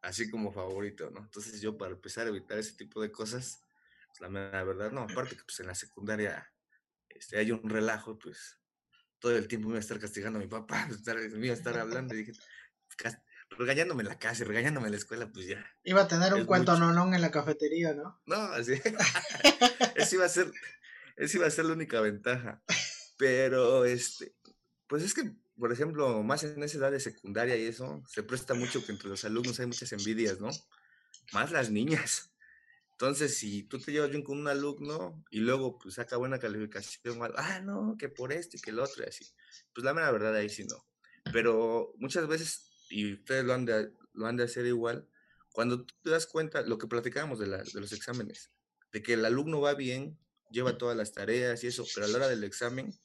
[0.02, 1.22] así como favorito, ¿no?
[1.22, 3.64] Entonces yo para empezar a evitar ese tipo de cosas,
[4.08, 6.52] pues la, verdad, no, aparte que pues en la secundaria
[7.10, 8.60] este, hay un relajo, pues
[9.20, 10.88] todo el tiempo me iba a estar castigando a mi papá,
[11.36, 12.34] me iba a estar hablando y dije,
[13.58, 15.66] regañándome en la casa y regañándome en la escuela, pues ya.
[15.84, 18.22] Iba a tener un cuento nonón en la cafetería, ¿no?
[18.26, 18.74] No, así.
[19.96, 20.52] esa iba a ser,
[21.18, 22.64] esa iba a ser la única ventaja.
[23.18, 24.36] Pero, este,
[24.88, 25.32] pues es que,
[25.62, 29.10] por ejemplo, más en esa edad de secundaria y eso, se presta mucho que entre
[29.10, 30.50] los alumnos hay muchas envidias, ¿no?
[31.34, 32.32] Más las niñas.
[32.94, 37.20] Entonces, si tú te llevas bien con un alumno y luego pues saca buena calificación,
[37.36, 39.24] ah, no, que por este y que el otro y así.
[39.72, 40.84] Pues la verdad ahí sí no.
[41.32, 45.08] Pero muchas veces y ustedes lo han de, lo han de hacer igual,
[45.52, 48.50] cuando tú te das cuenta, lo que platicábamos de, de los exámenes,
[48.92, 50.18] de que el alumno va bien,
[50.50, 53.00] lleva todas las tareas y eso, pero a la hora del examen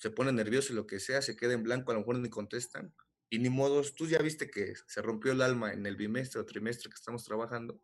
[0.00, 2.30] se pone nervioso y lo que sea, se queda en blanco, a lo mejor ni
[2.30, 2.94] contestan.
[3.28, 6.46] Y ni modos, tú ya viste que se rompió el alma en el bimestre o
[6.46, 7.82] trimestre que estamos trabajando,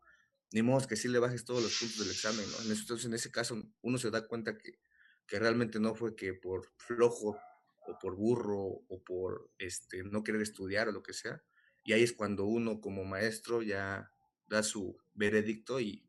[0.50, 2.72] ni modos que sí le bajes todos los puntos del examen, ¿no?
[2.72, 4.78] Entonces, en ese caso, uno se da cuenta que,
[5.26, 7.38] que realmente no fue que por flojo
[7.86, 11.42] o por burro o por este, no querer estudiar o lo que sea.
[11.84, 14.10] Y ahí es cuando uno como maestro ya
[14.46, 16.08] da su veredicto y,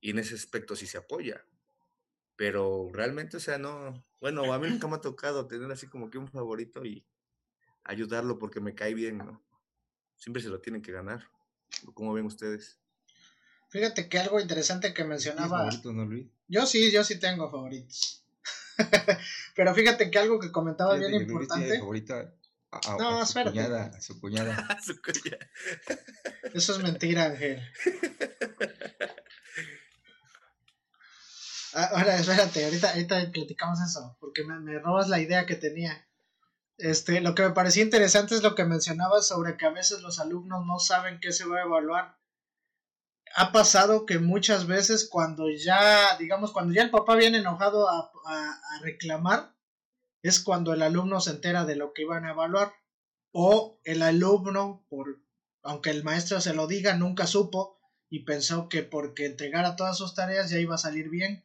[0.00, 1.46] y en ese aspecto sí se apoya.
[2.36, 6.10] Pero realmente, o sea, no, bueno, a mí nunca me ha tocado tener así como
[6.10, 7.06] que un favorito y
[7.84, 9.42] ayudarlo porque me cae bien, ¿no?
[10.16, 11.28] Siempre se lo tienen que ganar.
[11.94, 12.78] ¿Cómo ven ustedes?
[13.68, 15.68] Fíjate que algo interesante que mencionaba.
[16.48, 18.24] Yo sí, yo sí tengo favoritos.
[19.56, 21.80] Pero fíjate que algo que comentaba bien importante.
[22.98, 24.00] no, su cuñada,
[24.82, 25.50] su cuñada.
[26.54, 27.60] Eso es mentira, Ángel.
[31.65, 36.08] Ah, ahora, espérate, ahorita, ahorita platicamos eso, porque me, me, robas la idea que tenía.
[36.78, 40.18] Este, lo que me parecía interesante es lo que mencionabas sobre que a veces los
[40.18, 42.16] alumnos no saben qué se va a evaluar
[43.38, 48.10] ha pasado que muchas veces cuando ya, digamos, cuando ya el papá viene enojado a,
[48.80, 49.54] reclamar,
[50.22, 52.72] es cuando el alumno se entera de lo que iban a evaluar.
[53.32, 55.20] O el alumno, por,
[55.62, 60.14] aunque el maestro se lo diga, nunca supo y pensó que porque entregara todas sus
[60.14, 61.44] tareas ya iba a salir bien,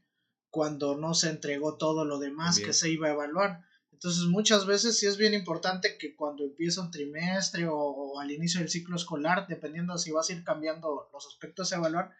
[0.52, 3.66] cuando no se entregó todo lo demás que se iba a evaluar.
[3.92, 8.60] Entonces muchas veces sí es bien importante que cuando empieza un trimestre o, al inicio
[8.60, 12.12] del ciclo escolar, dependiendo si vas a ir cambiando los aspectos a evaluar,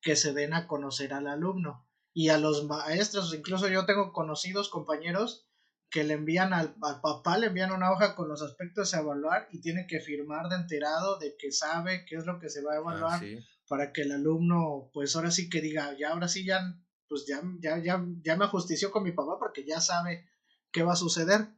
[0.00, 3.34] que se den a conocer al alumno y a los maestros.
[3.34, 5.46] Incluso yo tengo conocidos compañeros
[5.90, 9.60] que le envían al, papá, le envían una hoja con los aspectos a evaluar y
[9.60, 12.76] tiene que firmar de enterado de que sabe qué es lo que se va a
[12.76, 13.22] ah, evaluar
[13.66, 16.76] para que el alumno, pues ahora sí que diga, ya ahora sí ya,
[17.10, 20.28] pues ya, ya, ya, ya me ajustició con mi papá porque ya sabe
[20.70, 21.48] qué va a suceder.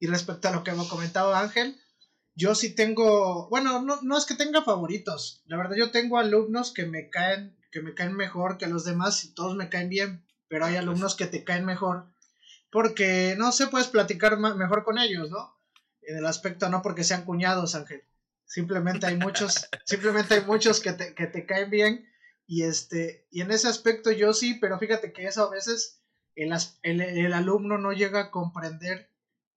[0.00, 1.78] Y respecto a lo que me comentado Ángel,
[2.34, 6.72] yo sí tengo, bueno, no, no es que tenga favoritos, la verdad yo tengo alumnos
[6.72, 10.24] que me caen, que me caen mejor que los demás y todos me caen bien,
[10.48, 12.06] pero hay alumnos que te caen mejor
[12.70, 15.54] porque no se puedes platicar mejor con ellos, ¿no?
[16.02, 18.02] En el aspecto no porque sean cuñados, Ángel.
[18.46, 22.08] Simplemente hay muchos, simplemente hay muchos que te, que te caen bien
[22.46, 26.00] y este, y en ese aspecto yo sí, pero fíjate que eso a veces
[26.34, 29.10] el, alumno no llega a comprender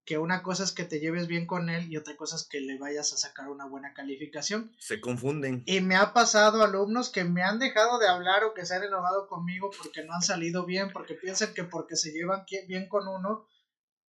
[0.05, 2.61] que una cosa es que te lleves bien con él y otra cosa es que
[2.61, 4.73] le vayas a sacar una buena calificación.
[4.79, 5.63] Se confunden.
[5.65, 8.83] Y me ha pasado alumnos que me han dejado de hablar o que se han
[8.83, 13.05] enojado conmigo porque no han salido bien, porque piensan que porque se llevan bien con
[13.09, 13.45] uno,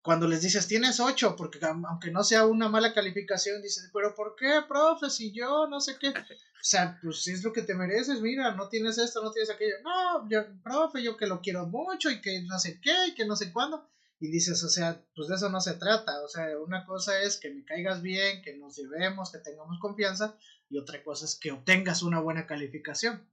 [0.07, 4.37] cuando les dices tienes ocho, porque aunque no sea una mala calificación, dices, pero ¿por
[4.37, 5.09] qué, profe?
[5.09, 6.11] Si yo no sé qué.
[6.11, 6.13] O
[6.61, 9.75] sea, pues si es lo que te mereces, mira, no tienes esto, no tienes aquello.
[9.83, 13.25] No, yo, profe, yo que lo quiero mucho y que no sé qué y que
[13.25, 13.85] no sé cuándo.
[14.21, 16.23] Y dices, o sea, pues de eso no se trata.
[16.23, 20.37] O sea, una cosa es que me caigas bien, que nos llevemos, que tengamos confianza,
[20.69, 23.29] y otra cosa es que obtengas una buena calificación.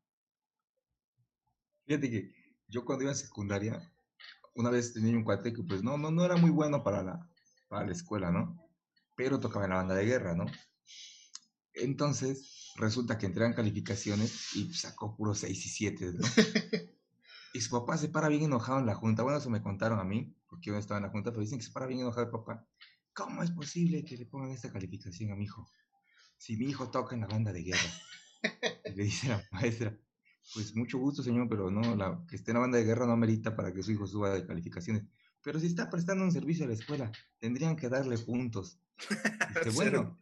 [1.87, 2.35] Fíjate que
[2.67, 3.94] yo cuando iba en secundaria,
[4.55, 7.31] una vez tenía un cuate que pues no, no, no era muy bueno para la,
[7.69, 8.59] para la escuela, ¿no?
[9.17, 10.47] Pero tocaba en la banda de guerra, ¿no?
[11.75, 16.25] Entonces, resulta que entré en calificaciones y sacó puros 6 y 7, ¿no?
[17.55, 19.23] y su papá se para bien enojado en la junta.
[19.23, 21.59] Bueno, eso me contaron a mí, porque yo no estaba en la junta, pero dicen
[21.59, 22.67] que se para bien enojado el papá.
[23.13, 25.69] ¿Cómo es posible que le pongan esta calificación a mi hijo?
[26.37, 27.91] Si mi hijo toca en la banda de guerra.
[28.85, 29.97] Y le dice la maestra,
[30.53, 33.13] pues mucho gusto, señor, pero no, la, que esté en la banda de guerra no
[33.13, 35.05] amerita para que su hijo suba de calificaciones.
[35.43, 38.79] Pero si está prestando un servicio a la escuela, tendrían que darle puntos.
[39.65, 40.19] Dice, bueno,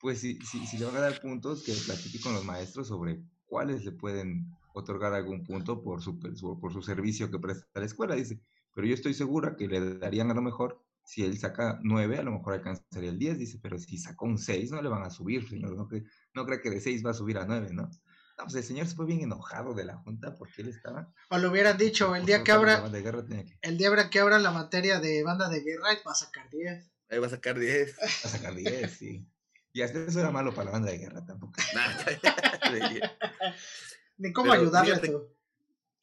[0.00, 3.22] pues si, si, si, le van a dar puntos, que platique con los maestros sobre
[3.46, 7.86] cuáles le pueden otorgar algún punto por su, por su servicio que presta a la
[7.86, 8.40] escuela, dice.
[8.74, 12.22] Pero yo estoy segura que le darían a lo mejor, si él saca 9, a
[12.22, 15.10] lo mejor alcanzaría el 10, dice, pero si sacó un 6, no le van a
[15.10, 15.74] subir, señor.
[15.74, 17.90] No, cree, no cree que de 6 va a subir a 9, ¿no?
[18.38, 21.12] No, pues el señor se fue bien enojado de la junta porque él estaba.
[21.28, 22.88] O le hubieran dicho, el día que abra.
[22.88, 23.58] Que...
[23.62, 26.88] El día que abra la materia de banda de guerra, va a sacar 10.
[27.10, 27.96] Ahí va a sacar 10.
[27.98, 29.26] Va a sacar 10, sí.
[29.72, 31.54] Y hasta eso era malo para la banda de guerra tampoco.
[34.18, 35.34] Ni cómo ayudarle tú.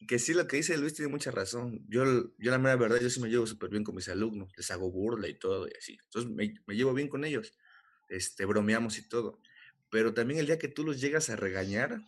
[0.06, 1.86] Que sí, lo que dice Luis tiene mucha razón.
[1.88, 2.04] Yo,
[2.36, 4.52] yo la mera verdad, yo sí me llevo súper bien con mis alumnos.
[4.56, 5.98] Les hago burla y todo y así.
[6.04, 7.56] Entonces me, me llevo bien con ellos.
[8.08, 9.40] Este, bromeamos y todo
[9.90, 12.00] pero también el día que tú los llegas a regañar,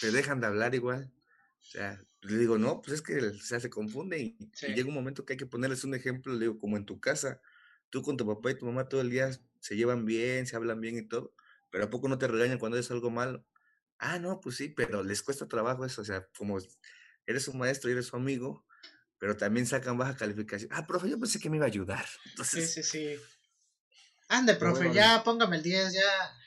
[0.00, 1.12] te dejan de hablar igual.
[1.60, 4.36] O sea, le digo, no, pues es que o sea, se confunde y,
[4.74, 7.40] llega un momento que hay que ponerles un ejemplo, le digo, como en tu casa,
[7.90, 10.80] tú con tu papá y tu mamá todo el día se llevan bien, se hablan
[10.80, 11.34] bien y todo,
[11.70, 13.46] pero ¿a poco no te regañan cuando es algo malo?
[13.98, 16.58] Ah, no, pues sí, pero les cuesta trabajo eso, o sea, como
[17.26, 18.66] eres un maestro y eres su amigo,
[19.18, 20.70] pero también sacan baja calificación.
[20.72, 22.04] Ah, profe, yo pensé que me iba a ayudar.
[22.26, 23.22] Entonces, sí, sí, sí.
[24.28, 26.41] Ande, profe, ya, póngame el 10, ya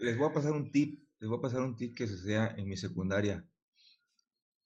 [0.00, 2.68] les voy a pasar un tip, les voy a pasar un tip que suceda en
[2.68, 3.46] mi secundaria.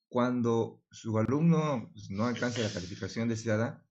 [0.08, 3.84] Cuando su alumno pues, no alcance la calificación deseada,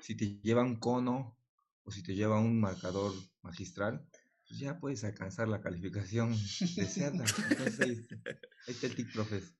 [0.00, 1.38] si te lleva un cono
[1.84, 4.04] o si te lleva un marcador magistral,
[4.46, 6.32] pues ya puedes alcanzar la calificación
[6.76, 7.24] deseada.
[7.50, 8.06] Entonces, ahí,
[8.66, 9.54] está el tip, profes.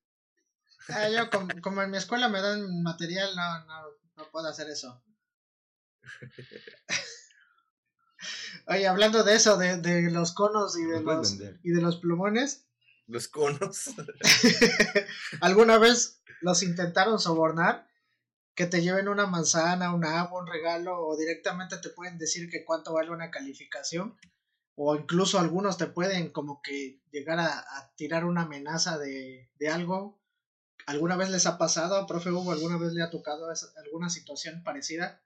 [0.88, 3.82] Ah, yo, como, en mi escuela me dan material, no, no,
[4.16, 5.02] no puedo hacer eso.
[8.66, 12.66] Oye, hablando de eso, de, de los conos y de los, y de los plumones.
[13.06, 13.90] Los conos.
[15.40, 17.88] ¿Alguna vez los intentaron sobornar?
[18.54, 22.64] Que te lleven una manzana, un agua, un regalo, o directamente te pueden decir que
[22.64, 24.18] cuánto vale una calificación.
[24.74, 30.20] O incluso algunos te pueden como que llegar a, tirar una amenaza de, de algo.
[30.86, 33.46] ¿Alguna vez les ha pasado, profe Hugo, alguna vez le ha tocado
[33.84, 35.22] alguna situación parecida?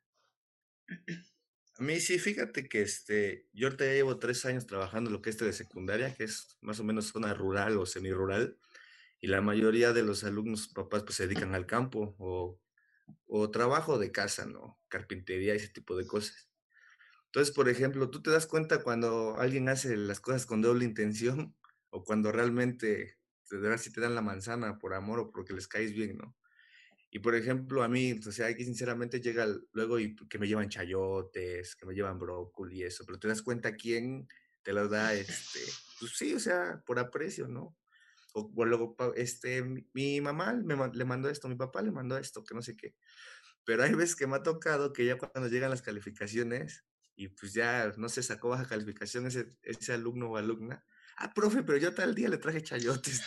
[1.82, 5.38] A mí sí, fíjate que este, yo ahorita llevo tres años trabajando lo que es
[5.38, 8.56] de secundaria, que es más o menos zona rural o semi-rural,
[9.20, 12.60] y la mayoría de los alumnos, papás, pues se dedican al campo o,
[13.26, 14.80] o trabajo de casa, ¿no?
[14.86, 16.48] Carpintería, ese tipo de cosas.
[17.26, 21.56] Entonces, por ejemplo, tú te das cuenta cuando alguien hace las cosas con doble intención
[21.90, 23.18] o cuando realmente
[23.50, 26.36] verdad si te dan la manzana por amor o porque les caes bien, ¿no?
[27.14, 30.70] Y por ejemplo, a mí, o sea, aquí sinceramente llega luego y que me llevan
[30.70, 34.26] chayotes, que me llevan brócoli y eso, pero te das cuenta quién
[34.62, 35.60] te lo da, este,
[36.00, 37.76] pues sí, o sea, por aprecio, ¿no?
[38.32, 42.54] O, luego, este, mi mamá me, le mandó esto, mi papá le mandó esto, que
[42.54, 42.94] no sé qué.
[43.66, 47.52] Pero hay veces que me ha tocado que ya cuando llegan las calificaciones y pues
[47.52, 50.82] ya, no se sacó baja calificación ese, ese alumno o alumna,
[51.18, 53.20] ah, profe, pero yo tal día le traje chayotes,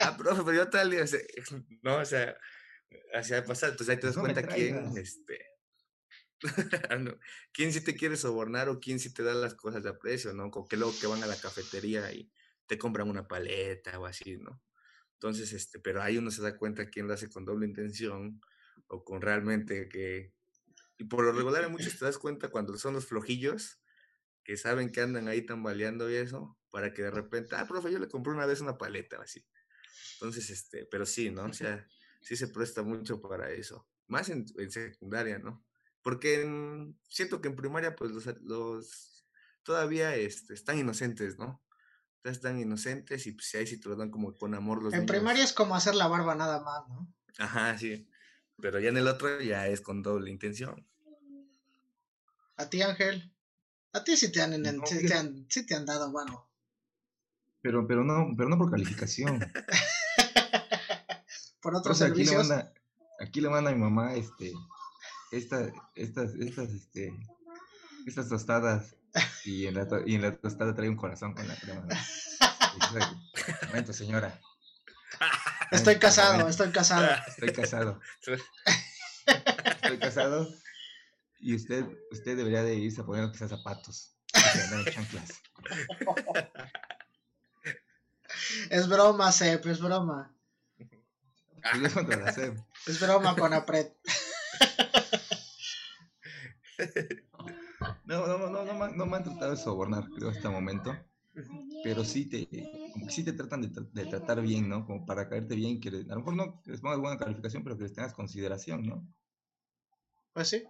[0.00, 1.04] ah, profe, pero yo tal día,
[1.82, 2.34] no, o sea,
[3.14, 3.70] Así de pasar.
[3.70, 5.52] Entonces ahí te das cuenta quién, este,
[7.52, 10.50] quién sí te quiere sobornar o quién sí te da las cosas de aprecio, ¿no?
[10.50, 12.30] Con que luego que van a la cafetería y
[12.66, 14.62] te compran una paleta o así, ¿no?
[15.14, 18.40] Entonces, este, pero ahí uno se da cuenta quién lo hace con doble intención
[18.88, 20.34] o con realmente que...
[20.98, 23.80] Y por lo regular muchos te das cuenta cuando son los flojillos
[24.44, 27.98] que saben que andan ahí tambaleando y eso, para que de repente, ah, profe, yo
[27.98, 29.44] le compré una vez una paleta o así.
[30.14, 31.44] Entonces, este, pero sí, ¿no?
[31.44, 31.86] O sea,
[32.22, 33.86] sí se presta mucho para eso.
[34.08, 35.64] Más en, secundaria, ¿no?
[36.02, 36.44] Porque
[37.08, 39.26] siento que en primaria, pues los, los
[39.62, 41.62] todavía este, están inocentes, ¿no?
[42.24, 45.42] Están inocentes y pues ahí sí te lo dan como con amor los En primaria
[45.42, 47.12] es como hacer la barba nada más, ¿no?
[47.38, 48.08] Ajá, sí.
[48.60, 50.86] Pero ya en el otro ya es con doble intención.
[52.56, 53.32] A ti, Ángel.
[53.92, 54.52] A ti sí te han,
[54.86, 56.48] sí te han, sí te han dado, bueno.
[57.60, 59.40] Pero, pero no, pero no por calificación.
[61.62, 62.36] por otros servicios.
[62.36, 62.72] Aquí le, manda,
[63.20, 64.52] aquí le manda a mi mamá este
[65.32, 67.12] esta, estas, estas, este,
[68.06, 68.94] estas tostadas
[69.44, 71.80] y en, la, y en la tostada trae un corazón con la crema.
[71.82, 71.96] ¿no?
[73.68, 74.38] momento, señora.
[75.70, 77.08] Estoy casado, estoy casado.
[77.26, 78.00] Estoy casado.
[79.82, 80.48] Estoy casado.
[81.40, 84.14] Y usted, usted debería de irse a poner quizás zapatos.
[84.92, 85.42] chanclas.
[88.70, 90.34] Es broma, Sep, es broma.
[91.70, 92.38] Pues
[92.86, 93.96] es broma con Apret.
[98.04, 100.96] No, no, no, no, no, me han tratado de sobornar, creo, hasta el momento.
[101.82, 102.46] Pero sí te,
[102.92, 104.84] como que sí te tratan de, tratar bien, ¿no?
[104.84, 107.84] Como para caerte bien, que a lo mejor no les pongas buena calificación, pero que
[107.84, 109.06] les tengas consideración, ¿no?
[110.34, 110.64] Pues sí.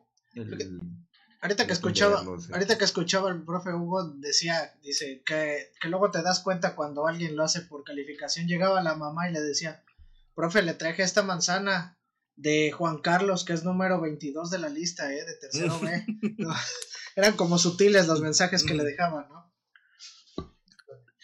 [1.41, 6.23] ahorita que escuchaba, ahorita que escuchaba el profe Hugo decía, dice, que, que luego te
[6.23, 8.47] das cuenta cuando alguien lo hace por calificación.
[8.47, 9.83] Llegaba la mamá y le decía,
[10.35, 11.99] profe, le traje esta manzana
[12.37, 15.25] de Juan Carlos, que es número 22 de la lista, ¿eh?
[15.25, 16.07] De tercero B.
[17.17, 19.53] eran como sutiles los mensajes que le dejaban, ¿no?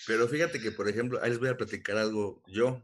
[0.06, 2.82] Pero fíjate que, por ejemplo, ahí les voy a platicar algo yo.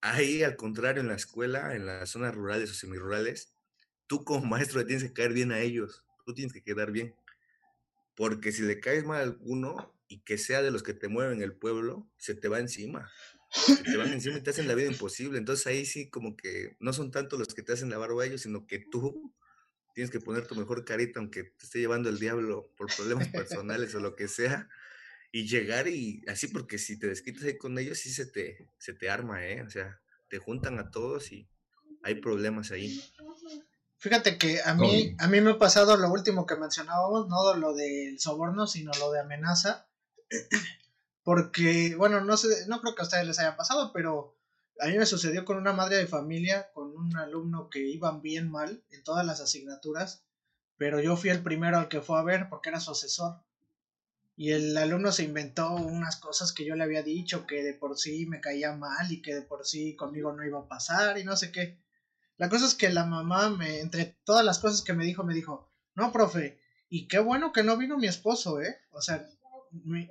[0.00, 3.54] Ahí, al contrario, en la escuela, en las zonas rurales o semirurales,
[4.06, 6.04] tú como maestro le tienes que caer bien a ellos.
[6.26, 7.14] Tú tienes que quedar bien.
[8.14, 11.40] Porque si le caes mal a alguno y que sea de los que te mueven
[11.42, 13.10] el pueblo, se te va encima
[13.84, 15.38] te van encima y te hacen la vida imposible.
[15.38, 18.26] Entonces ahí sí como que no son tanto los que te hacen la barba a
[18.26, 19.34] ellos, sino que tú
[19.94, 23.94] tienes que poner tu mejor carita, aunque te esté llevando el diablo por problemas personales
[23.94, 24.68] o lo que sea,
[25.30, 28.92] y llegar y así, porque si te desquitas ahí con ellos, sí se te, se
[28.92, 29.62] te arma, ¿eh?
[29.62, 31.48] O sea, te juntan a todos y
[32.02, 33.02] hay problemas ahí.
[33.98, 37.72] Fíjate que a mí, a mí me ha pasado lo último que mencionábamos, no lo
[37.74, 39.88] del soborno, sino lo de amenaza.
[41.22, 44.36] Porque, bueno, no sé, no creo que a ustedes les haya pasado, pero
[44.80, 48.50] a mí me sucedió con una madre de familia, con un alumno que iban bien
[48.50, 50.24] mal en todas las asignaturas,
[50.76, 53.40] pero yo fui el primero al que fue a ver porque era su asesor.
[54.34, 57.96] Y el alumno se inventó unas cosas que yo le había dicho, que de por
[57.98, 61.24] sí me caía mal y que de por sí conmigo no iba a pasar y
[61.24, 61.78] no sé qué.
[62.38, 65.34] La cosa es que la mamá, me, entre todas las cosas que me dijo, me
[65.34, 66.58] dijo, no, profe,
[66.88, 68.80] y qué bueno que no vino mi esposo, ¿eh?
[68.90, 69.28] O sea,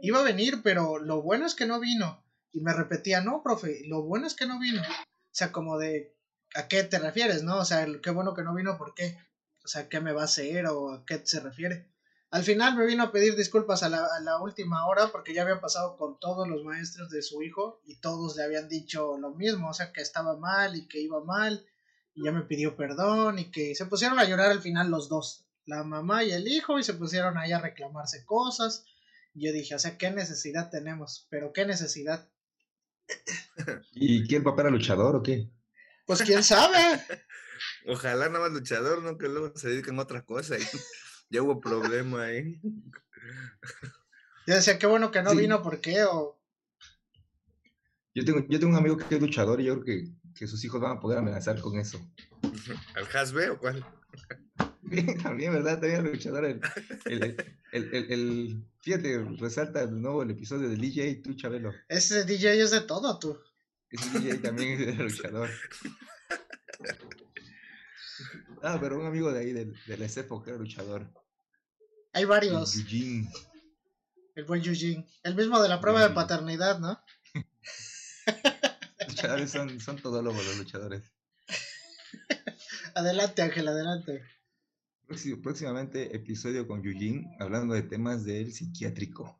[0.01, 2.24] iba a venir, pero lo bueno es que no vino.
[2.51, 4.82] Y me repetía, no, profe, lo bueno es que no vino.
[4.82, 6.16] O sea, como de,
[6.55, 7.57] ¿a qué te refieres, no?
[7.59, 9.18] O sea, qué bueno que no vino, ¿por qué?
[9.64, 11.89] O sea, ¿qué me va a hacer o a qué se refiere?
[12.32, 15.41] Al final me vino a pedir disculpas a la, a la última hora porque ya
[15.43, 19.32] había pasado con todos los maestros de su hijo y todos le habían dicho lo
[19.32, 21.66] mismo, o sea, que estaba mal y que iba mal
[22.14, 25.45] y ya me pidió perdón y que se pusieron a llorar al final los dos,
[25.66, 28.86] la mamá y el hijo y se pusieron ahí a reclamarse cosas
[29.34, 31.27] yo dije, o sea, ¿qué necesidad tenemos?
[31.29, 32.29] Pero ¿qué necesidad?
[33.93, 35.49] ¿Y quién papá era luchador o qué?
[36.05, 37.01] Pues quién sabe.
[37.88, 40.57] Ojalá nada más luchador, no que luego se dediquen a otra cosa.
[40.57, 40.63] Y
[41.29, 42.59] ya hubo problema ahí.
[44.47, 46.03] Yo decía, qué bueno que no vino, ¿por qué?
[46.03, 46.41] O...
[48.13, 50.63] Yo tengo, yo tengo un amigo que es luchador y yo creo que, que sus
[50.65, 51.99] hijos van a poder amenazar con eso.
[52.95, 53.86] ¿Al Hasbe o cuál?
[55.24, 55.80] También, ¿verdad?
[55.80, 56.46] También el luchador.
[56.46, 56.62] El,
[57.06, 61.74] el, el, fíjate, resalta de nuevo el episodio del DJ, tú, Chabelo.
[61.88, 63.39] Ese DJ es de todo, tú.
[63.89, 65.50] Ese DJ también es luchador.
[68.62, 71.10] Ah, pero un amigo de ahí, del, del que era luchador.
[72.14, 72.76] Hay varios.
[72.76, 73.28] El,
[74.36, 75.08] el buen Eugene.
[75.24, 77.02] El mismo de la prueba de paternidad, ¿no?
[79.08, 81.04] Luchadores son, son todólogos los luchadores.
[82.96, 84.22] adelante, Ángel, adelante
[85.41, 89.38] próximamente episodio con Yujin hablando de temas del psiquiátrico.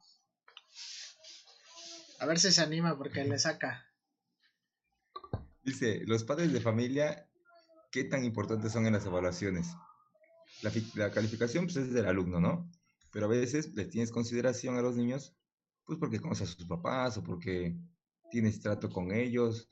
[2.20, 3.86] A ver si se anima porque le saca.
[5.64, 7.30] Dice, los padres de familia,
[7.92, 9.68] ¿qué tan importantes son en las evaluaciones?
[10.96, 12.70] La, calificación pues, es del alumno, ¿no?
[13.12, 15.36] Pero a veces le tienes consideración a los niños,
[15.86, 17.78] pues porque conoces a sus papás o porque
[18.30, 19.70] tienes trato con ellos,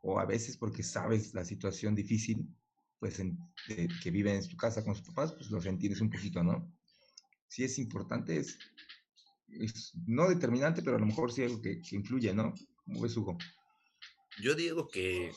[0.00, 2.48] o a veces porque sabes la situación difícil
[3.04, 3.20] pues,
[4.02, 6.74] que viven en su casa con sus papás, pues los entiendes un poquito, ¿no?
[7.48, 8.58] Sí es importante, es,
[10.06, 12.54] no determinante, pero a lo mejor sí algo que, influye, ¿no?
[12.86, 13.36] ¿Cómo ves, Hugo?
[14.40, 15.32] Yo digo que,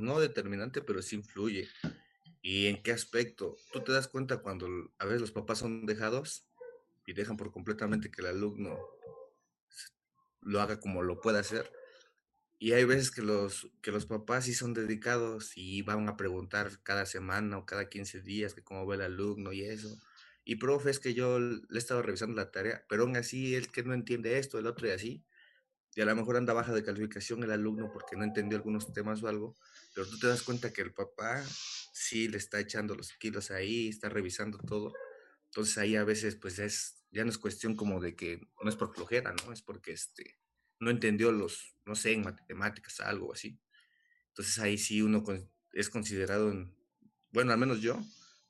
[0.00, 1.68] no determinante, pero sí influye.
[2.42, 3.56] ¿Y en qué aspecto?
[3.72, 4.66] Tú te das cuenta cuando
[4.98, 6.44] a veces los papás son dejados
[7.06, 8.80] y dejan por completamente que el alumno
[10.40, 11.70] lo haga como lo pueda hacer
[12.58, 16.82] y hay veces que los, que los papás sí son dedicados y van a preguntar
[16.82, 19.98] cada semana o cada 15 días que cómo ve el alumno y eso.
[20.44, 23.68] Y profe, es que yo le he estado revisando la tarea, pero aún así él
[23.68, 25.24] que no entiende esto, el otro y así.
[25.96, 29.22] Y a lo mejor anda baja de calificación el alumno porque no entendió algunos temas
[29.22, 29.56] o algo.
[29.94, 31.44] pero tú te das cuenta que el papá
[31.92, 34.92] sí le está echando los kilos ahí, está revisando todo.
[35.46, 38.76] Entonces ahí a veces pues es, ya no es cuestión como de que no es
[38.76, 39.52] por flojera, ¿no?
[39.52, 40.36] Es porque este,
[40.80, 43.58] no entendió los, no sé, en matemáticas, algo así.
[44.28, 45.24] Entonces ahí sí uno
[45.72, 46.74] es considerado, en,
[47.30, 48.00] bueno, al menos yo,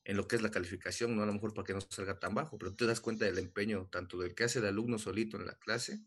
[0.05, 2.35] en lo que es la calificación, no a lo mejor para que no salga tan
[2.35, 5.47] bajo, pero te das cuenta del empeño tanto del que hace el alumno solito en
[5.47, 6.01] la clase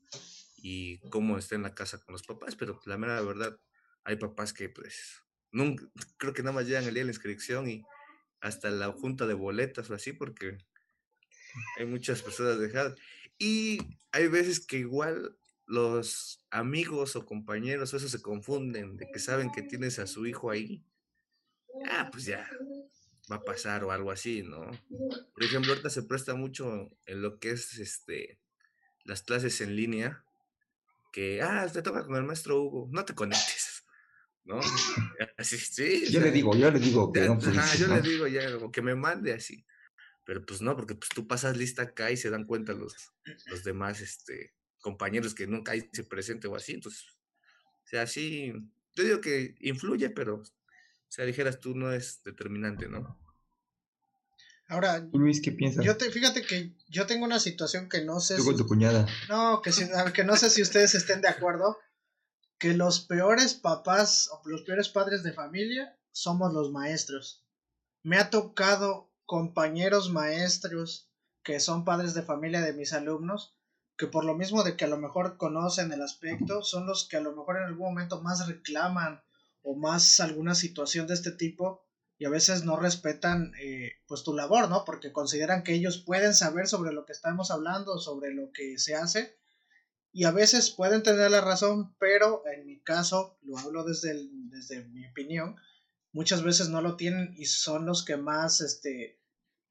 [0.58, 3.60] y cómo está en la casa con los papás, pero la mera verdad,
[4.04, 5.86] hay papás que pues nunca,
[6.18, 7.84] creo que nada más llegan el día de la inscripción y
[8.40, 10.58] hasta la junta de boletas o así, porque
[11.78, 12.96] hay muchas personas dejadas.
[13.40, 13.80] Y
[14.12, 15.38] hay veces que igual
[15.68, 20.26] los amigos o compañeros o eso se confunden de que saben que tienes a su
[20.26, 20.84] hijo ahí.
[21.90, 22.50] Ah, pues ya
[23.32, 24.72] va a pasar o algo así, ¿no?
[25.34, 28.40] Por ejemplo, ahorita se presta mucho en lo que es este
[29.04, 30.24] las clases en línea
[31.14, 33.86] que ah, te toca con el maestro Hugo, no te conectes.
[34.46, 34.62] ¿No?
[35.38, 36.10] Así, sí.
[36.10, 38.42] Yo le digo, yo le digo que no, yo le digo ya,
[38.72, 39.66] que me mande así.
[40.24, 42.96] Pero pues no, porque pues tú pasas lista acá y se dan cuenta los,
[43.48, 44.54] los demás este,
[44.88, 46.72] compañeros que nunca hay se presente o así.
[46.72, 47.04] Entonces,
[47.84, 48.54] o sea, sí,
[48.96, 50.46] yo digo que influye, pero, o
[51.10, 53.20] sea, dijeras tú, no es determinante, ¿no?
[54.70, 55.84] Ahora, Luis, ¿qué piensas?
[55.84, 58.38] Yo te, fíjate que yo tengo una situación que no sé.
[58.38, 59.06] Tú con tu cuñada.
[59.28, 59.72] No, que,
[60.14, 61.78] que no sé si ustedes estén de acuerdo.
[62.58, 67.46] Que los peores papás o los peores padres de familia somos los maestros.
[68.04, 71.10] Me ha tocado compañeros maestros
[71.44, 73.57] que son padres de familia de mis alumnos
[73.98, 77.18] que por lo mismo de que a lo mejor conocen el aspecto, son los que
[77.18, 79.22] a lo mejor en algún momento más reclaman
[79.64, 81.84] o más alguna situación de este tipo
[82.20, 84.86] y a veces no respetan eh, pues tu labor, ¿no?
[84.86, 88.96] Porque consideran que ellos pueden saber sobre lo que estamos hablando, sobre lo que se
[88.96, 89.38] hace
[90.12, 94.84] y a veces pueden tener la razón, pero en mi caso, lo hablo desde, desde
[94.86, 95.58] mi opinión,
[96.12, 99.20] muchas veces no lo tienen y son los que más este,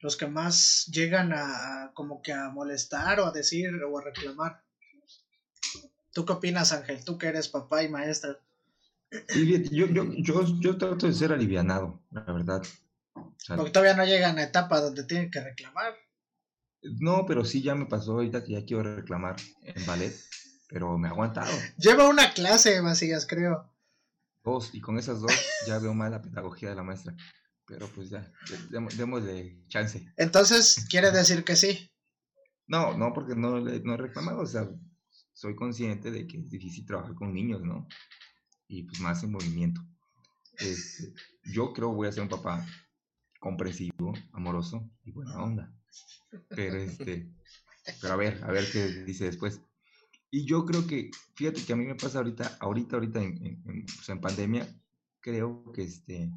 [0.00, 4.62] los que más llegan a, como que a molestar o a decir o a reclamar.
[6.12, 7.04] ¿Tú qué opinas, Ángel?
[7.04, 8.38] Tú que eres papá y maestra.
[9.34, 12.62] Yo, yo, yo, yo trato de ser alivianado, la verdad.
[13.48, 15.94] Porque todavía no llegan a etapa donde tienen que reclamar.
[16.82, 20.14] No, pero sí ya me pasó ahorita que ya quiero reclamar en ballet,
[20.68, 21.52] pero me ha aguantado.
[21.78, 23.70] Lleva una clase, Macías, creo.
[24.44, 25.32] Dos, y con esas dos
[25.66, 27.14] ya veo mal la pedagogía de la maestra.
[27.66, 28.32] Pero pues ya,
[28.70, 30.12] démosle chance.
[30.16, 31.90] Entonces, ¿quiere decir que sí?
[32.68, 34.68] No, no, porque no, no he reclamado, o sea,
[35.32, 37.86] soy consciente de que es difícil trabajar con niños, ¿no?
[38.68, 39.80] Y pues más en movimiento.
[40.58, 41.12] Este,
[41.44, 42.66] yo creo voy a ser un papá
[43.38, 45.72] comprensivo, amoroso y buena onda.
[46.48, 47.30] Pero este,
[48.00, 49.60] pero a ver, a ver qué dice después.
[50.30, 53.86] Y yo creo que, fíjate que a mí me pasa ahorita, ahorita, ahorita en, en,
[53.86, 54.66] pues en pandemia,
[55.20, 56.30] creo que este,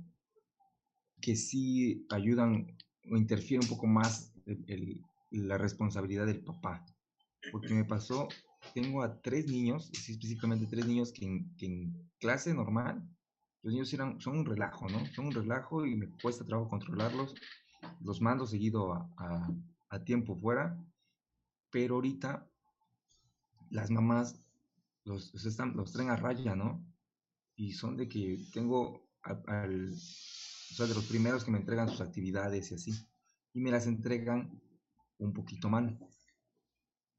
[1.22, 2.76] que sí ayudan
[3.12, 5.02] o interfieren un poco más el,
[5.32, 6.86] la responsabilidad del papá.
[7.52, 8.28] Porque me pasó,
[8.74, 13.08] tengo a tres niños, específicamente tres niños que en, clase normal,
[13.62, 15.06] los niños eran, son un relajo, ¿no?
[15.14, 17.34] Son un relajo y me cuesta trabajo controlarlos.
[18.02, 19.10] Los mando seguido a,
[19.90, 20.78] a, tiempo fuera,
[21.72, 22.50] pero ahorita
[23.70, 24.46] las mamás
[25.06, 26.86] los, están, los traen a raya, ¿no?
[27.56, 29.94] Y son de que tengo al
[30.72, 32.94] o sea, de los primeros que me entregan sus actividades y así,
[33.54, 34.62] y me las entregan
[35.18, 36.00] un poquito mal,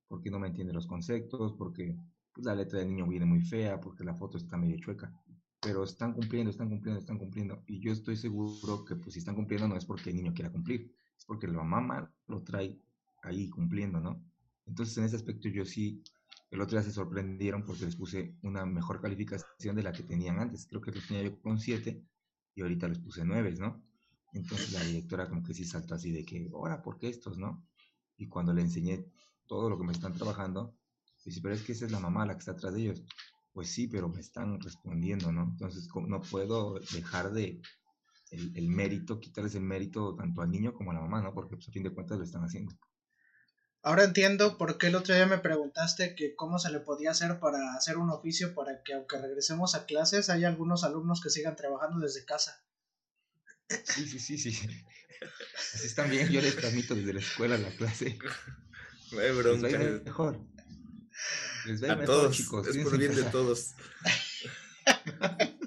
[0.08, 1.96] porque no me entiende los conceptos, porque
[2.32, 5.12] pues, la letra del niño viene muy fea, porque la foto está medio chueca,
[5.60, 9.34] pero están cumpliendo, están cumpliendo, están cumpliendo, y yo estoy seguro que pues si están
[9.34, 12.80] cumpliendo no es porque el niño quiera cumplir, es porque la mamá lo trae
[13.22, 14.24] ahí cumpliendo, ¿no?
[14.66, 16.02] Entonces en ese aspecto yo sí,
[16.50, 20.38] el otro día se sorprendieron porque les puse una mejor calificación de la que tenían
[20.38, 22.02] antes, creo que los tenía yo con 7
[22.54, 23.82] y ahorita les puse nueve, ¿no?
[24.32, 27.66] Entonces la directora como que sí saltó así de que, ahora, ¿por qué estos, no?
[28.16, 29.06] Y cuando le enseñé
[29.46, 30.76] todo lo que me están trabajando,
[31.24, 33.02] dice, pero es que esa es la mamá la que está atrás de ellos.
[33.52, 35.42] Pues sí, pero me están respondiendo, ¿no?
[35.42, 37.60] Entonces no puedo dejar de
[38.30, 41.34] el, el mérito, quitarles el mérito tanto al niño como a la mamá, ¿no?
[41.34, 42.72] Porque pues, a fin de cuentas lo están haciendo.
[43.82, 47.40] Ahora entiendo por qué el otro día me preguntaste que cómo se le podía hacer
[47.40, 51.56] para hacer un oficio para que aunque regresemos a clases hay algunos alumnos que sigan
[51.56, 52.62] trabajando desde casa.
[53.84, 54.68] Sí, sí, sí, sí.
[55.74, 58.18] Así están bien, yo les transmito desde la escuela la clase.
[59.12, 59.68] No hay bronca.
[59.68, 60.40] Les va mejor.
[61.66, 62.66] Les va a mejor, todos, chicos.
[62.66, 63.74] Es por bien de todos.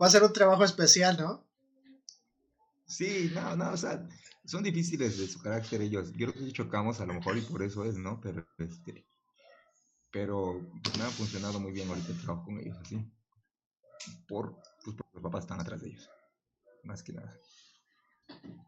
[0.00, 1.44] Va a ser un trabajo especial, ¿no?
[2.86, 4.06] Sí, no, no, o sea,
[4.48, 6.12] son difíciles de su carácter ellos.
[6.14, 8.20] Yo creo que chocamos a lo mejor y por eso es, ¿no?
[8.20, 9.06] Pero este
[10.10, 13.04] pero pues me ha funcionado muy bien ahorita el trabajo con ellos así.
[14.26, 16.08] Por, pues, por los papás están atrás de ellos.
[16.82, 17.38] Más que nada.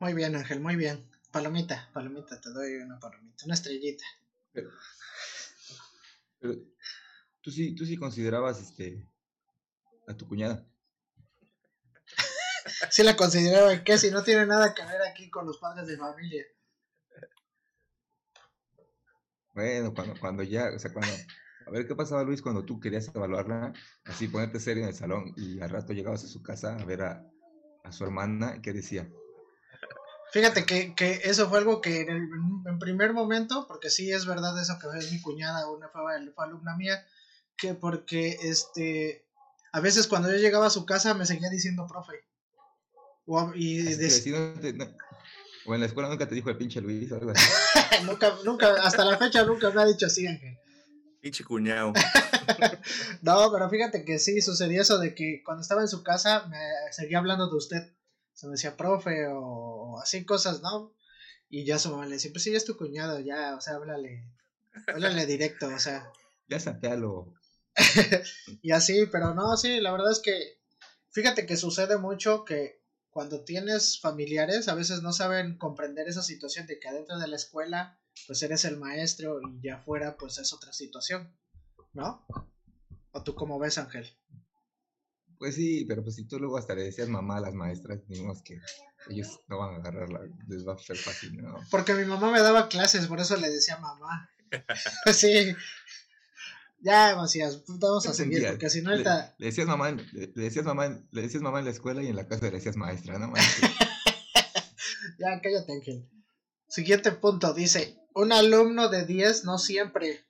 [0.00, 1.08] Muy bien, Ángel, muy bien.
[1.32, 4.04] Palomita, palomita, te doy una palomita, una estrellita.
[4.52, 4.70] Pero,
[6.40, 6.56] pero
[7.40, 9.08] tú sí, tú sí considerabas este
[10.08, 10.69] a tu cuñada.
[12.90, 15.96] Sí la consideraba que si no tiene nada que ver aquí con los padres de
[15.96, 16.44] familia.
[19.54, 21.12] Bueno, cuando, cuando ya, o sea, cuando,
[21.66, 23.72] a ver qué pasaba Luis cuando tú querías evaluarla,
[24.04, 27.02] así ponerte serio en el salón y al rato llegabas a su casa a ver
[27.02, 27.24] a,
[27.84, 29.10] a su hermana, ¿qué decía?
[30.32, 32.28] Fíjate que, que eso fue algo que en, el,
[32.66, 36.02] en primer momento, porque sí es verdad eso que es mi cuñada, una fue,
[36.32, 37.04] fue alumna mía,
[37.56, 39.26] que porque este
[39.72, 42.24] a veces cuando yo llegaba a su casa me seguía diciendo profe.
[43.32, 44.92] O, y Así que des- si no te- no-
[45.66, 47.44] o en la escuela nunca te dijo el pinche Luis o algo así.
[48.04, 50.58] nunca, nunca, hasta la fecha nunca me ha dicho así, Ángel.
[51.20, 51.92] Pinche cuñado.
[53.22, 56.58] No, pero fíjate que sí sucedía eso de que cuando estaba en su casa me
[56.90, 57.92] seguía hablando de usted.
[58.32, 60.92] Se me decía profe o, o así cosas, ¿no?
[61.48, 63.74] Y ya su mamá le decía, pues sí, ya es tu cuñado, ya, o sea,
[63.74, 64.24] háblale,
[64.88, 66.10] háblale directo, o sea.
[66.48, 67.32] Ya sapealo.
[68.62, 70.58] y así, pero no, sí, la verdad es que
[71.10, 72.79] fíjate que sucede mucho que
[73.10, 77.36] cuando tienes familiares a veces no saben comprender esa situación de que adentro de la
[77.36, 81.34] escuela pues eres el maestro y ya afuera pues es otra situación,
[81.92, 82.26] ¿no?
[83.12, 84.06] ¿O tú cómo ves, Ángel?
[85.38, 88.42] Pues sí, pero pues si tú luego hasta le decías mamá a las maestras, digamos
[88.42, 88.60] que
[89.08, 91.60] ellos no van a agarrarla, les va a ser fácil, ¿no?
[91.70, 94.30] Porque mi mamá me daba clases, por eso le decía mamá.
[95.14, 95.54] sí.
[96.82, 99.34] Ya, Macías, vamos a ¿Qué seguir, porque si no Le, ahorita...
[99.38, 102.02] le decías mamá, en- le, le decías mamá, en- le decías mamá en la escuela
[102.02, 103.32] y en la casa le decías maestra, ¿no?
[105.18, 106.08] Ya, cállate, Ángel.
[106.68, 110.24] Siguiente punto, dice, un alumno de 10 no siempre,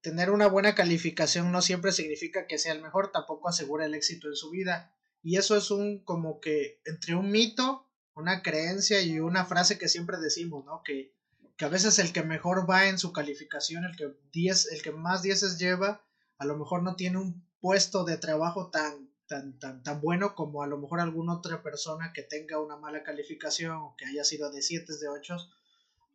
[0.00, 4.26] tener una buena calificación no siempre significa que sea el mejor, tampoco asegura el éxito
[4.28, 4.94] en su vida.
[5.22, 9.88] Y eso es un como que entre un mito, una creencia y una frase que
[9.88, 10.82] siempre decimos, ¿no?
[10.84, 11.14] Que,
[11.60, 14.92] que a veces el que mejor va en su calificación, el que 10, el que
[14.92, 16.02] más dieces lleva,
[16.38, 20.62] a lo mejor no tiene un puesto de trabajo tan tan, tan, tan bueno como
[20.62, 24.50] a lo mejor alguna otra persona que tenga una mala calificación o que haya sido
[24.50, 25.36] de 7 de 8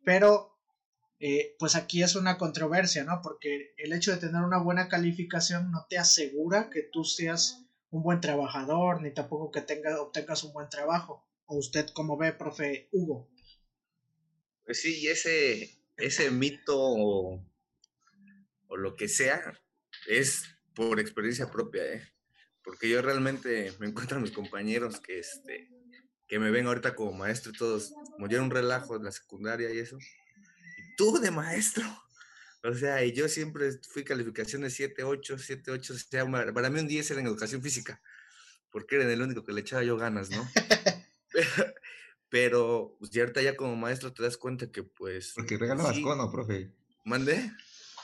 [0.04, 0.52] pero
[1.20, 5.70] eh, pues aquí es una controversia no porque el hecho de tener una buena calificación
[5.70, 10.52] no te asegura que tú seas un buen trabajador ni tampoco que tenga, obtengas un
[10.52, 11.24] buen trabajo.
[11.46, 13.28] O usted como ve profe Hugo
[14.66, 17.40] Pues sí, ese, ese mito o,
[18.76, 19.58] lo que sea
[20.08, 20.42] es
[20.74, 22.12] por experiencia propia, ¿eh?
[22.62, 25.70] Porque yo realmente me encuentro a mis compañeros que, este,
[26.26, 29.12] que me ven ahorita como maestro y todos, como yo era un relajo en la
[29.12, 29.98] secundaria y eso.
[29.98, 31.84] Y tú de maestro.
[32.64, 35.94] O sea, y yo siempre fui calificaciones 7, 8, 7, 8.
[35.94, 38.02] O sea, para mí un 10 era en educación física,
[38.70, 40.46] porque era el único que le echaba yo ganas, ¿no?
[42.28, 45.32] pero pues, ya ahorita ya como maestro te das cuenta que pues...
[45.34, 46.72] Porque regalabas sí, cono, profe.
[47.04, 47.52] ¿Mandé?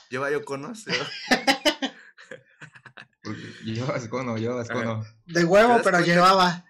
[0.09, 0.85] ¿Lleva yo conos?
[3.23, 5.05] Porque llevabas cono, llevabas cono.
[5.25, 6.01] de huevo pero cuenta?
[6.01, 6.65] llevaba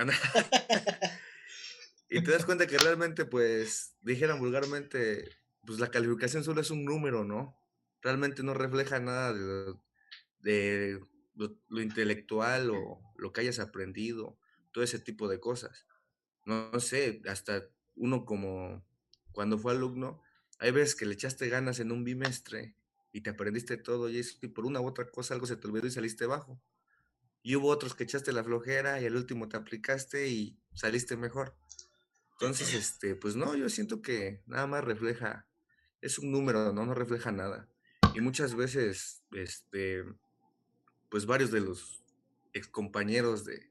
[2.08, 5.28] y te das cuenta que realmente, pues, dijeran vulgarmente,
[5.66, 7.56] pues la calificación solo es un número, ¿no?
[8.00, 9.82] Realmente no refleja nada de lo,
[10.40, 11.00] de
[11.34, 14.38] lo, lo intelectual o lo que hayas aprendido,
[14.72, 15.86] todo ese tipo de cosas.
[16.44, 18.84] No, no sé, hasta uno como
[19.32, 20.22] cuando fue alumno,
[20.58, 22.74] hay veces que le echaste ganas en un bimestre
[23.12, 25.66] y te aprendiste todo y, eso, y por una u otra cosa algo se te
[25.66, 26.60] olvidó y saliste bajo.
[27.42, 31.56] Y hubo otros que echaste la flojera y al último te aplicaste y saliste mejor.
[32.32, 35.46] Entonces, este, pues no, yo siento que nada más refleja,
[36.00, 37.68] es un número, no, no refleja nada.
[38.14, 40.04] Y muchas veces, este,
[41.08, 42.02] pues varios de los
[42.52, 43.69] excompañeros de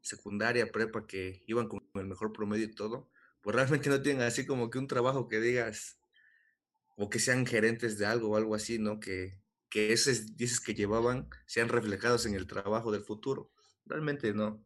[0.00, 4.46] secundaria, prepa, que iban con el mejor promedio y todo, pues realmente no tienen así
[4.46, 6.00] como que un trabajo que digas,
[6.96, 9.00] o que sean gerentes de algo o algo así, ¿no?
[9.00, 9.40] Que,
[9.70, 13.50] que esos dices que llevaban sean reflejados en el trabajo del futuro.
[13.86, 14.62] Realmente no.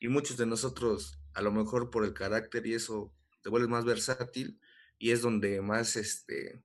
[0.00, 3.84] Y muchos de nosotros, a lo mejor por el carácter y eso, te vuelves más
[3.84, 4.60] versátil
[4.98, 6.60] y es donde más, este,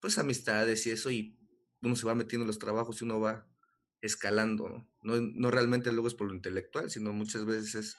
[0.00, 1.38] pues amistades y eso, y
[1.82, 3.46] uno se va metiendo en los trabajos y uno va
[4.02, 4.88] escalando, ¿no?
[5.02, 7.96] No, no realmente luego es por lo intelectual, sino muchas veces es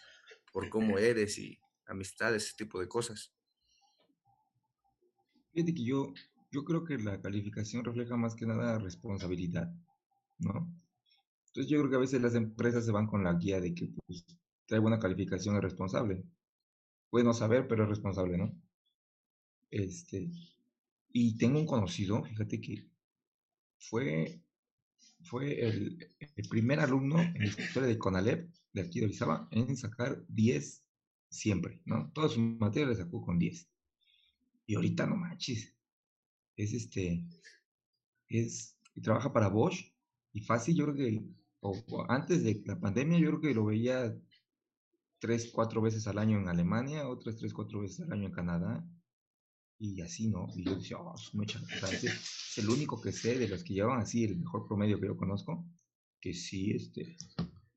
[0.52, 3.34] por cómo eres y amistades, ese tipo de cosas.
[5.54, 6.14] Fíjate que yo,
[6.52, 9.74] yo creo que la calificación refleja más que nada responsabilidad,
[10.38, 10.72] ¿no?
[11.48, 13.88] Entonces yo creo que a veces las empresas se van con la guía de que
[14.06, 14.26] pues,
[14.66, 16.24] trae buena calificación es responsable.
[17.10, 18.60] Puede no saber, pero es responsable, ¿no?
[19.70, 20.30] Este,
[21.12, 22.88] y tengo un conocido, fíjate que
[23.78, 24.43] fue,
[25.24, 25.98] fue el,
[26.50, 30.84] primer alumno en la historia de CONALEP de aquí de Orizaba en sacar 10
[31.30, 32.12] siempre, ¿no?
[32.12, 33.68] Todas sus materias las sacó con 10.
[34.66, 35.74] Y ahorita no manches.
[36.56, 37.26] Es este,
[38.30, 39.92] es, y trabaja para Bosch
[40.32, 41.24] y fácil, yo creo que,
[41.62, 44.16] o, antes de la pandemia, yo creo que lo veía
[45.20, 48.86] tres, cuatro veces al año en Alemania, otras tres, cuatro veces al año en Canadá,
[49.84, 50.48] y así, ¿no?
[50.56, 51.14] Y yo decía, oh,
[51.92, 55.18] es, el único que sé de los que llevan así el mejor promedio que yo
[55.18, 55.68] conozco,
[56.22, 57.18] que sí, este...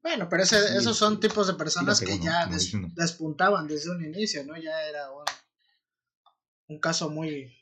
[0.02, 2.48] Bueno, pero esos son tipos de personas que ya
[2.94, 4.56] despuntaban desde un inicio, ¿no?
[4.56, 5.08] Ya era
[6.68, 7.52] un, caso muy,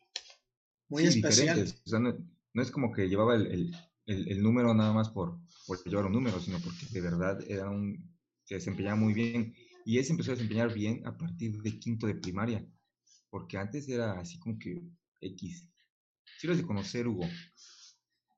[0.88, 1.62] muy especial.
[1.86, 3.74] O sea, no, es como que llevaba el,
[4.04, 8.14] el, número nada más por, por llevar un número, sino porque de verdad era un,
[8.44, 9.54] se desempeñaba muy bien.
[9.86, 12.66] Y él se empezó a desempeñar bien a partir de quinto de primaria,
[13.34, 14.80] porque antes era así como que
[15.20, 15.68] X.
[16.38, 17.28] Si lo de conocer, Hugo.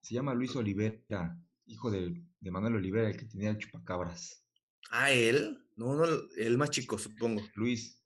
[0.01, 4.43] Se llama Luis Olivera, hijo de, de Manuel Olivera, el que tenía el chupacabras.
[4.91, 5.63] Ah, él.
[5.77, 6.07] No, no,
[6.39, 7.43] el más chico, supongo.
[7.57, 8.03] Luis.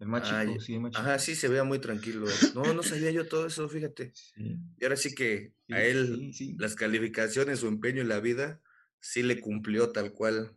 [0.00, 1.02] El más chico, sí, el más chico.
[1.02, 2.24] Ajá, sí, se veía muy tranquilo.
[2.54, 4.14] No, no sabía yo todo eso, fíjate.
[4.38, 8.62] Y ahora sí que a él las calificaciones, su empeño en la vida,
[8.98, 10.56] sí le cumplió tal cual.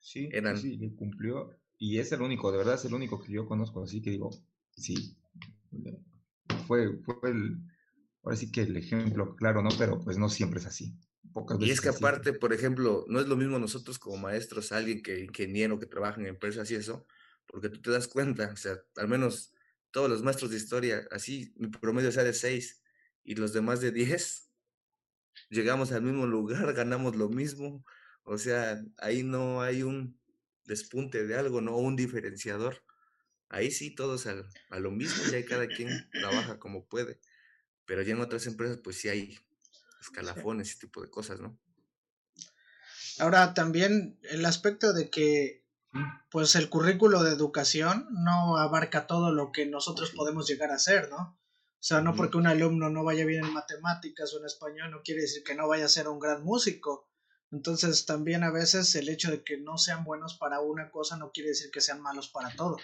[0.00, 1.58] Sí, sí, le cumplió.
[1.78, 4.28] Y es el único, de verdad es el único que yo conozco, así que digo,
[4.80, 5.16] sí.
[6.66, 7.58] Fue, fue el,
[8.22, 9.70] ahora sí que el ejemplo, claro, ¿no?
[9.78, 10.94] Pero pues no siempre es así.
[11.32, 14.72] Pocas veces y es que aparte, por ejemplo, no es lo mismo nosotros como maestros,
[14.72, 17.06] alguien que ingeniero que trabaja en empresas y eso,
[17.46, 19.52] porque tú te das cuenta, o sea, al menos
[19.92, 22.82] todos los maestros de historia, así mi promedio sea de 6
[23.24, 24.50] y los demás de 10,
[25.50, 27.84] llegamos al mismo lugar, ganamos lo mismo,
[28.22, 30.18] o sea, ahí no hay un
[30.64, 32.82] despunte de algo, no un diferenciador.
[33.50, 37.20] Ahí sí todos a lo mismo, ya cada quien trabaja como puede.
[37.84, 39.38] Pero ya en otras empresas, pues sí hay
[40.00, 41.58] escalafones, ese tipo de cosas, ¿no?
[43.18, 45.66] Ahora también el aspecto de que
[46.30, 51.10] pues el currículo de educación no abarca todo lo que nosotros podemos llegar a hacer,
[51.10, 51.36] ¿no?
[51.80, 55.02] O sea, no porque un alumno no vaya bien en matemáticas o en español no
[55.02, 57.08] quiere decir que no vaya a ser un gran músico.
[57.50, 61.32] Entonces también a veces el hecho de que no sean buenos para una cosa no
[61.32, 62.76] quiere decir que sean malos para todo.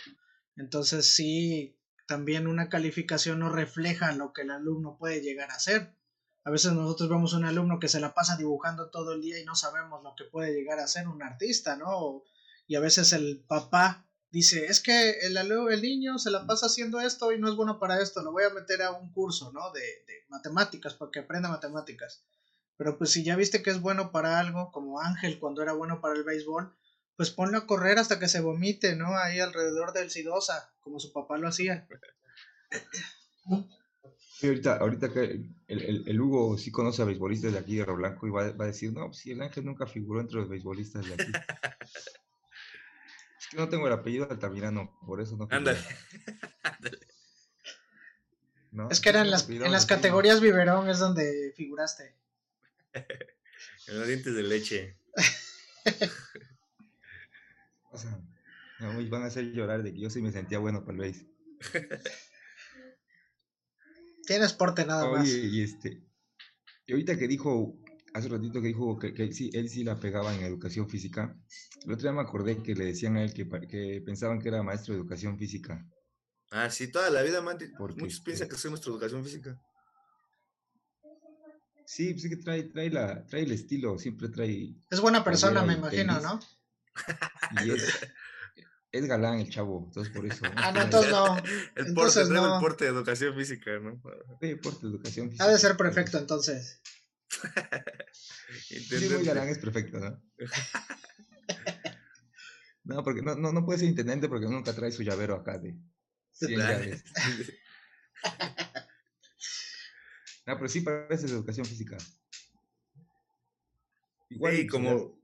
[0.57, 5.95] Entonces sí, también una calificación no refleja lo que el alumno puede llegar a ser.
[6.45, 9.45] A veces nosotros vemos un alumno que se la pasa dibujando todo el día y
[9.45, 12.23] no sabemos lo que puede llegar a ser un artista, ¿no?
[12.69, 17.01] y a veces el papá dice, es que el, el niño se la pasa haciendo
[17.01, 19.71] esto y no es bueno para esto, lo voy a meter a un curso, ¿no?
[19.73, 22.25] De, de matemáticas, para que aprenda matemáticas.
[22.77, 26.01] Pero pues si ya viste que es bueno para algo, como Ángel cuando era bueno
[26.01, 26.75] para el béisbol,
[27.17, 29.17] pues ponlo a correr hasta que se vomite, ¿no?
[29.17, 31.87] Ahí alrededor del Sidosa, como su papá lo hacía.
[34.43, 38.27] ahorita, ahorita que el, el, Hugo sí conoce a beisbolistas de aquí de Río Blanco
[38.27, 41.07] y va, va, a decir, no, pues si el Ángel nunca figuró entre los beisbolistas
[41.07, 41.33] de aquí.
[43.39, 45.47] Es que no tengo el apellido Altamirano, por eso no.
[45.53, 45.79] Ándale.
[48.91, 52.14] Es que eran las, en las categorías biberón es donde figuraste.
[52.93, 54.99] en los dientes de leche.
[57.97, 58.20] o sea,
[58.80, 61.26] me van a hacer llorar de que yo sí me sentía bueno para el base.
[64.26, 65.28] Tienes porte nada más.
[65.28, 66.03] Y este.
[66.86, 67.78] Y ahorita que dijo
[68.16, 71.36] hace ratito que dijo que, sí, él sí la pegaba en educación física.
[71.84, 74.62] El otro día me acordé que le decían a él que, que pensaban que era
[74.62, 75.86] maestro de educación física.
[76.51, 77.59] Ah, sí, toda la vida, man.
[77.76, 79.61] Porque muchos piensan que soy maestro de educación física.
[81.84, 84.74] Sí, pues es que trae, trae, la, trae el estilo, siempre trae.
[84.90, 86.40] Es buena persona, me imagino, ¿no?
[87.64, 87.99] Y es,
[88.92, 90.44] es galán el chavo, entonces por eso.
[90.57, 91.36] Ah, no, entonces no.
[91.76, 92.55] El porte, no.
[92.55, 94.01] el porte de educación física, ¿no?
[94.40, 95.44] Sí, porte de educación física.
[95.44, 96.80] Ha de ser perfecto entonces.
[98.68, 100.22] sí, muy galán es perfecto, ¿no?
[102.84, 105.76] no, porque no, no, no puede ser intendente porque nunca trae su llavero acá de
[106.32, 107.05] 100 llaves.
[110.47, 111.97] no, pero sí parece de educación física.
[114.28, 115.16] Igual, sí, como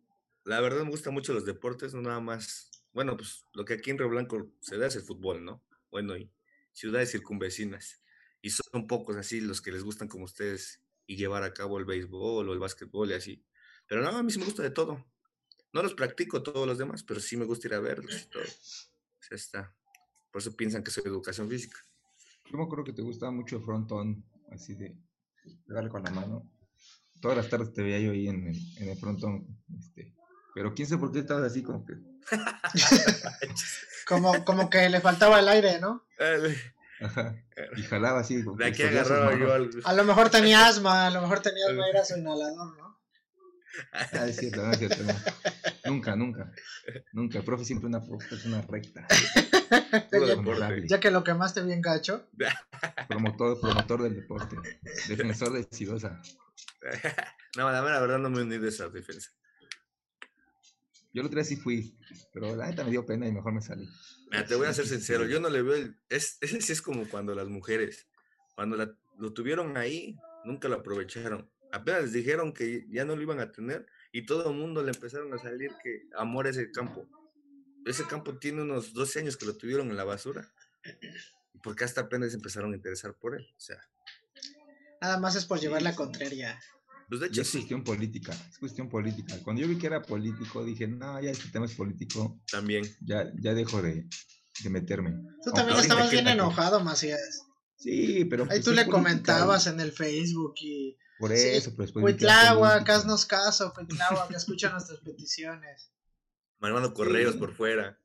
[0.45, 2.70] la verdad me gustan mucho los deportes, no nada más.
[2.93, 5.62] Bueno, pues lo que aquí en Río Blanco se ve es el fútbol, ¿no?
[5.90, 6.30] Bueno, y
[6.72, 8.01] ciudades circunvecinas.
[8.40, 11.84] Y son pocos así los que les gustan como ustedes y llevar a cabo el
[11.84, 13.45] béisbol o el básquetbol y así.
[13.86, 15.05] Pero no, a mí sí me gusta de todo.
[15.72, 18.43] No los practico todos los demás, pero sí me gusta ir a verlos y todo.
[19.20, 19.76] Sea, está.
[20.30, 21.78] Por eso piensan que soy educación física.
[22.51, 24.97] Yo me acuerdo que te gustaba mucho el frontón, así de
[25.66, 26.51] pegarle con la mano.
[27.20, 29.47] Todas las tardes te veía yo ahí en el, en el frontón.
[29.78, 30.14] Este,
[30.55, 31.94] pero quién sabe por qué estabas así como que...
[34.07, 36.07] como, como que le faltaba el aire, ¿no?
[36.18, 36.57] Eh,
[37.76, 38.42] y jalaba así.
[38.42, 39.80] De aquí agarraba yo algo.
[39.84, 43.00] A lo mejor tenía asma, a lo mejor tenía asma, era su inhalador, ¿no?
[43.92, 45.03] Ah, es cierto, no es cierto.
[45.03, 45.14] no.
[45.84, 46.53] Nunca, nunca.
[47.12, 47.38] Nunca.
[47.38, 49.07] El profe siempre una persona recta.
[50.12, 50.76] Ya-.
[50.86, 52.28] Ya que lo quemaste bien gacho.
[53.09, 54.57] Promotor, promotor del deporte.
[55.09, 56.20] Defensor de Sidosa.
[57.57, 59.30] No, la verdad no me uní de esa defensa.
[61.12, 61.94] Yo el otro día sí fui,
[62.32, 63.86] pero la neta me dio pena y mejor me salí.
[64.30, 65.96] Mira, te voy a ser sincero, yo no le veo el...
[66.08, 68.06] Es, ese sí es como cuando las mujeres,
[68.54, 71.50] cuando la- lo tuvieron ahí, nunca lo aprovecharon.
[71.70, 74.90] Apenas les dijeron que ya no lo iban a tener y todo el mundo le
[74.92, 77.06] empezaron a salir que amor a ese campo.
[77.84, 80.50] Ese campo tiene unos 12 años que lo tuvieron en la basura.
[81.62, 83.46] Porque hasta apenas empezaron a interesar por él.
[83.56, 83.78] O sea,
[85.00, 86.60] Nada más es por llevar la contraria.
[87.09, 89.34] Pues de Y hecho es sí, cuestión política, es cuestión política.
[89.42, 92.84] Cuando yo vi que era político, dije, no, ya este tema es político, también.
[93.00, 94.07] ya, ya dejo de,
[94.62, 95.11] de meterme.
[95.12, 97.42] Tú Aunque también estabas que- bien enojado, Macías.
[97.76, 98.44] Sí, pero...
[98.44, 100.96] Ahí pues, tú le política, comentabas en el Facebook y...
[101.18, 102.94] Por Sí, eso, pero es política Huitláhuac, política.
[102.96, 105.92] haznos caso, Huitláhuac, escucha nuestras peticiones.
[106.61, 107.38] Mandando correos Sí.
[107.38, 107.98] por fuera.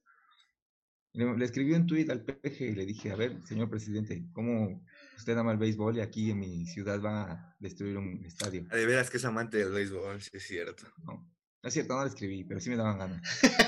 [1.14, 4.84] Le, le escribí un tuit al PG y le dije, a ver, señor presidente, ¿cómo
[5.18, 8.66] usted ama el béisbol y aquí en mi ciudad va a destruir un estadio?
[8.72, 10.86] Ah, De veras que es amante del béisbol, sí es cierto.
[11.04, 11.14] No,
[11.62, 13.22] no es cierto, no le escribí, pero sí me daban ganas.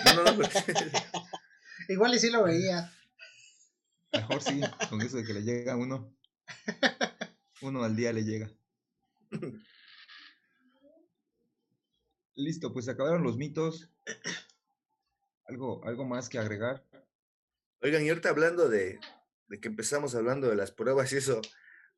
[0.06, 0.52] No, no, no, porque-
[1.90, 2.92] Igual y sí lo veía.
[4.14, 6.16] Mejor sí, con eso de que le llega uno.
[7.62, 8.50] Uno al día le llega.
[12.36, 13.90] Listo, pues se acabaron los mitos.
[15.46, 16.86] Algo, algo más que agregar.
[17.82, 19.00] Oigan, y ahorita hablando de,
[19.50, 21.42] de que empezamos hablando de las pruebas y eso,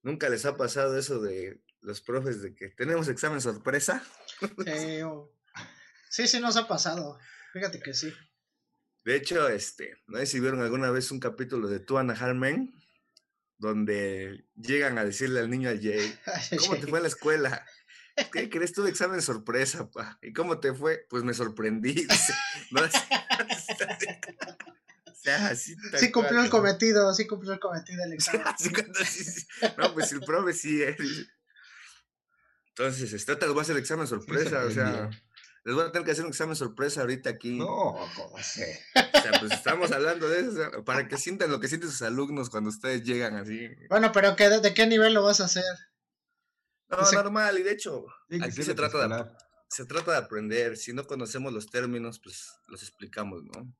[0.01, 4.03] ¿nunca les ha pasado eso de los profes de que tenemos examen sorpresa?
[4.65, 5.31] Eh, o-
[6.09, 7.17] Sí, sí nos ha pasado.
[7.53, 8.13] Fíjate que sí.
[9.05, 12.13] De hecho, este, no sé si vieron alguna vez un capítulo de Two and a
[12.13, 12.73] Half Men,
[13.57, 16.13] donde llegan a decirle al niño al Jay,
[16.59, 17.65] ¿cómo te fue en la escuela?
[18.31, 18.73] ¿Qué crees?
[18.73, 20.19] Tuve examen sorpresa, pa.
[20.21, 21.05] ¿Y cómo te fue?
[21.09, 21.93] Pues me sorprendí.
[21.93, 22.33] dice.
[22.71, 22.81] No,
[25.13, 26.57] sea, así Sí cumplió cual, el ¿no?
[26.57, 28.45] cometido, sí cumplió el cometido del examen.
[29.77, 30.81] No, pues el profe sí.
[30.81, 31.27] eh, dice.
[32.69, 35.09] Entonces, este, ahorita les voy a hacer el examen sorpresa, o sea,
[35.63, 37.57] les voy a tener que hacer un examen sorpresa ahorita aquí.
[37.57, 38.83] No, ¿cómo sé?
[38.95, 42.49] O sea, pues estamos hablando de eso, para que sientan lo que sienten sus alumnos
[42.49, 43.69] cuando ustedes llegan así.
[43.89, 45.63] Bueno, pero ¿qué, ¿de qué nivel lo vas a hacer?
[46.89, 48.05] No, normal, y de hecho,
[48.41, 49.25] aquí se trata de,
[49.69, 50.77] se trata de aprender.
[50.77, 53.73] Si no conocemos los términos, pues los explicamos, ¿no?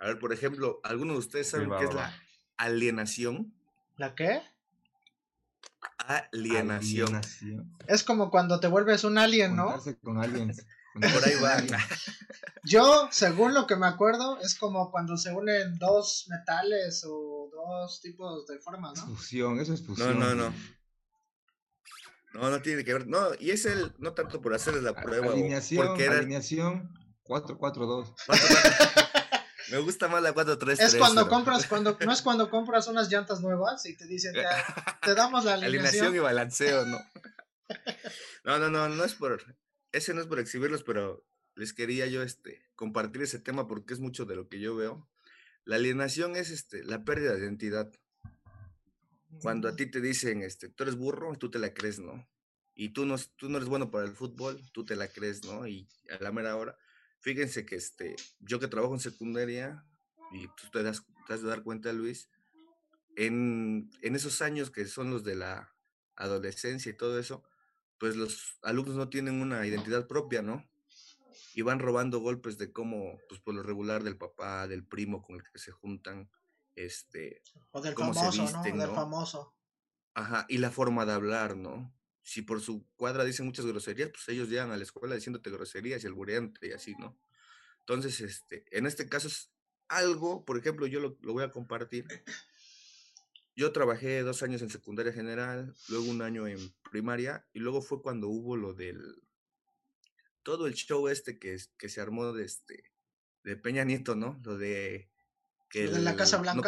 [0.00, 2.22] A ver, por ejemplo, ¿alguno de ustedes saben va, qué es va, la
[2.56, 3.54] alienación?
[3.96, 4.42] ¿La qué?
[5.98, 7.08] Alienación.
[7.08, 7.76] Alienación.
[7.86, 9.64] Es como cuando te vuelves un alien, ¿no?
[9.70, 10.66] Juntarse con aliens.
[10.94, 11.56] Por ahí va.
[12.64, 18.00] Yo, según lo que me acuerdo, es como cuando se unen dos metales o dos
[18.00, 19.14] tipos de formas, Es ¿no?
[19.14, 20.18] fusión, eso es No, fusión.
[20.18, 20.52] no, no.
[22.32, 23.06] No, no tiene que ver.
[23.06, 25.32] No, y es el, no tanto por hacerles la prueba.
[25.32, 26.92] Alineación, porque era, alineación
[27.24, 28.14] 4-4-2.
[29.70, 30.80] Me gusta más la 4-3-3.
[30.80, 34.32] Es cuando pero- compras, cuando, no es cuando compras unas llantas nuevas y te dicen,
[34.34, 34.42] te,
[35.02, 36.14] te damos la Alineación alineación.
[36.16, 36.98] y balanceo, ¿no?
[38.44, 39.42] No, no, no, no es por.
[39.92, 44.00] Ese no es por exhibirlos, pero les quería yo este, compartir ese tema porque es
[44.00, 45.08] mucho de lo que yo veo.
[45.64, 47.90] La alienación es este, la pérdida de identidad.
[49.42, 52.28] Cuando a ti te dicen, este, tú eres burro, tú te la crees, ¿no?
[52.74, 55.66] Y tú no, tú no eres bueno para el fútbol, tú te la crees, ¿no?
[55.66, 56.76] Y a la mera hora,
[57.20, 59.84] fíjense que este, yo que trabajo en secundaria,
[60.32, 62.28] y tú te das, te has de dar cuenta, Luis,
[63.16, 65.74] en, en esos años que son los de la
[66.16, 67.42] adolescencia y todo eso,
[67.98, 70.66] pues los alumnos no tienen una identidad propia, ¿no?
[71.54, 75.36] Y van robando golpes de cómo, pues por lo regular del papá, del primo con
[75.36, 76.30] el que se juntan,
[76.76, 77.42] este,
[77.72, 78.82] O del cómo se famoso, visten, ¿no?
[78.82, 78.94] Del ¿no?
[78.94, 79.54] famoso.
[80.14, 81.92] Ajá, y la forma de hablar, ¿no?
[82.22, 86.02] Si por su cuadra dicen muchas groserías, pues ellos llegan a la escuela diciéndote groserías
[86.04, 87.18] y albureante y así, ¿no?
[87.80, 89.50] Entonces, este, en este caso es
[89.88, 92.06] algo, por ejemplo, yo lo, lo voy a compartir.
[93.56, 96.58] Yo trabajé dos años en secundaria general, luego un año en
[96.90, 99.22] primaria, y luego fue cuando hubo lo del,
[100.42, 102.84] todo el show este que, que se armó de este,
[103.42, 104.40] de Peña Nieto, ¿no?
[104.44, 105.10] Lo de...
[105.68, 106.62] Que ¿De la Casa no-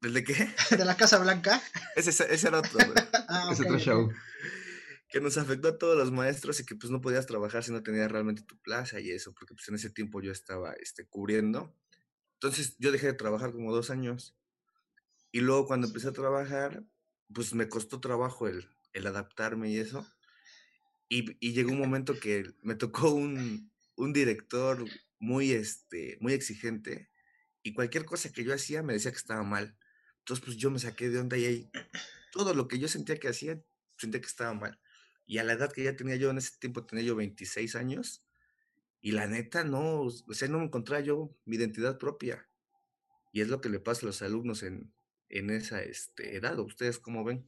[0.00, 0.06] Blanca?
[0.08, 0.48] ¿El de qué?
[0.76, 1.62] ¿De la Casa Blanca?
[1.96, 2.92] Ese, ese era otro, güey.
[3.28, 4.12] Ah, Es ok, otro show.
[5.08, 7.82] que nos afectó a todos los maestros y que pues no podías trabajar si no
[7.82, 11.74] tenías realmente tu plaza y eso, porque pues en ese tiempo yo estaba este, cubriendo.
[12.34, 14.36] Entonces yo dejé de trabajar como dos años
[15.32, 16.82] y luego cuando empecé a trabajar,
[17.32, 20.06] pues me costó trabajo el, el adaptarme y eso.
[21.08, 24.84] Y, y llegó un momento que me tocó un, un director
[25.18, 27.10] muy, este, muy exigente
[27.62, 29.76] y cualquier cosa que yo hacía me decía que estaba mal.
[30.30, 31.70] Entonces pues yo me saqué de onda y ahí
[32.30, 33.60] todo lo que yo sentía que hacía,
[33.98, 34.78] sentía que estaba mal.
[35.26, 38.24] Y a la edad que ya tenía yo, en ese tiempo tenía yo 26 años,
[39.00, 42.48] y la neta no, o sea, no me encontraba yo mi identidad propia.
[43.32, 44.92] Y es lo que le pasa a los alumnos en,
[45.30, 46.60] en esa este, edad.
[46.60, 47.44] ¿Ustedes cómo ven?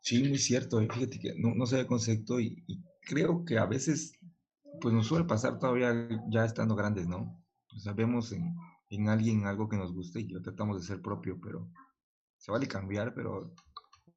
[0.00, 0.80] Sí, muy cierto.
[0.80, 2.64] Fíjate que no, no sé el concepto y,
[3.02, 4.14] creo que a veces
[4.80, 7.40] pues nos suele pasar todavía ya estando grandes, ¿no?
[7.94, 8.54] Vemos en,
[8.90, 11.70] en alguien algo que nos guste y lo tratamos de ser propio, pero
[12.36, 13.54] se vale cambiar, pero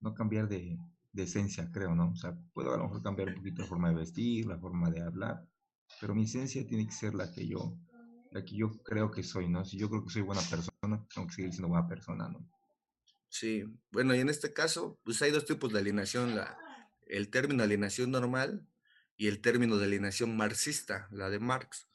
[0.01, 0.77] no cambiar de,
[1.13, 2.11] de esencia, creo, ¿no?
[2.11, 4.89] O sea, puedo a lo mejor cambiar un poquito la forma de vestir, la forma
[4.89, 5.47] de hablar,
[6.01, 7.77] pero mi esencia tiene que ser la que yo,
[8.31, 9.63] la que yo creo que soy, ¿no?
[9.63, 12.45] Si yo creo que soy buena persona, tengo que seguir siendo buena persona, ¿no?
[13.29, 16.57] Sí, bueno, y en este caso, pues hay dos tipos de alienación, la,
[17.07, 18.67] el término alienación normal
[19.15, 21.87] y el término de alienación marxista, la de Marx,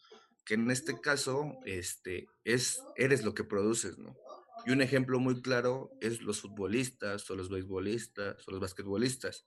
[0.48, 4.16] que en este caso este, es, eres lo que produces, ¿no?
[4.64, 9.44] Y un ejemplo muy claro es los futbolistas o los beisbolistas o los basquetbolistas,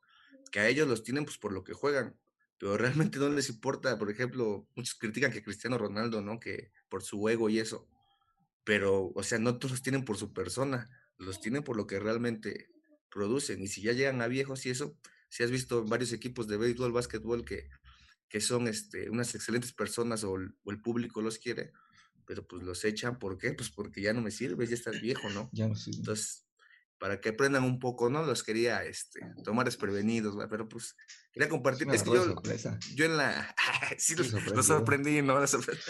[0.51, 2.15] que a ellos los tienen pues por lo que juegan,
[2.59, 6.39] pero realmente no les importa, por ejemplo, muchos critican que Cristiano Ronaldo, ¿no?
[6.39, 7.89] Que por su ego y eso,
[8.63, 10.87] pero, o sea, no todos los tienen por su persona,
[11.17, 12.69] los tienen por lo que realmente
[13.09, 13.59] producen.
[13.59, 14.95] Y si ya llegan a viejos y eso,
[15.29, 17.69] si has visto varios equipos de béisbol, básquetbol que,
[18.31, 21.73] que son este, unas excelentes personas o el, público los quiere,
[22.25, 23.51] pero pues los echan, ¿por qué?
[23.51, 25.49] Pues porque ya no me sirves, ya estás viejo, ¿no?
[25.51, 25.97] Ya no sirve.
[25.97, 26.47] Entonces,
[26.97, 28.25] para que aprendan un poco, ¿no?
[28.25, 30.95] Los quería este, tomar desprevenidos, pero pues
[31.33, 31.89] quería compartir.
[31.91, 32.41] Es, que yo,
[32.95, 33.53] yo en la...
[33.97, 35.37] sí, los, sorprendí, ¿no?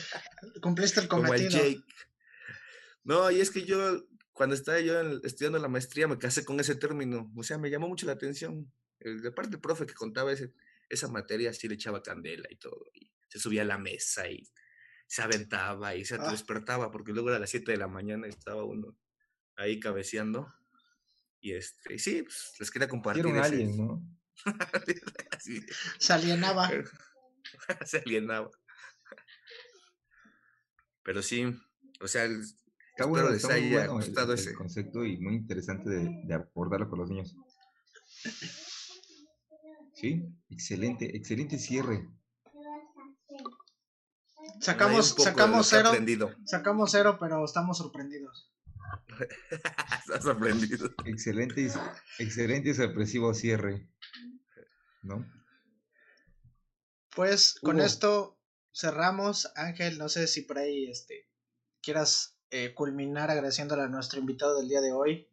[0.64, 1.52] Cumpliste el cometido.
[1.52, 1.84] Jake.
[3.04, 6.74] No, y es que yo cuando estaba yo estudiando la maestría me casé con ese
[6.74, 8.72] término, o sea, me llamó mucho la atención.
[9.00, 10.54] De parte del profe que contaba ese,
[10.94, 14.48] esa materia, sí le echaba candela y todo, y se subía a la mesa y
[15.08, 16.32] se aventaba y se ah.
[16.32, 18.98] despertaba, porque luego a las 7 de la mañana estaba uno
[19.56, 20.48] ahí cabeceando.
[21.40, 23.26] Y este, sí, pues, les quería compartir.
[23.26, 24.04] Era un alien, ¿no?
[26.00, 26.70] Se alienaba.
[27.86, 28.50] se alienaba.
[31.04, 31.46] Pero sí,
[32.00, 32.28] o sea,
[32.92, 37.36] Está bueno, el, concepto y muy interesante de, abordarlo con los niños.
[40.02, 42.10] Sí, excelente, excelente cierre.
[44.60, 45.92] Sacamos, sacamos cero.
[46.44, 48.52] Sacamos cero, pero estamos sorprendidos.
[49.52, 50.90] Estás sorprendido.
[51.06, 51.70] Excelente,
[52.18, 53.88] excelente y sorpresivo cierre.
[55.04, 55.24] ¿No?
[57.16, 58.40] Pues con esto
[58.74, 59.52] cerramos.
[59.56, 61.30] Ángel, no sé si por ahí este,
[61.80, 65.31] quieras eh, culminar agradeciéndole a nuestro invitado del día de hoy.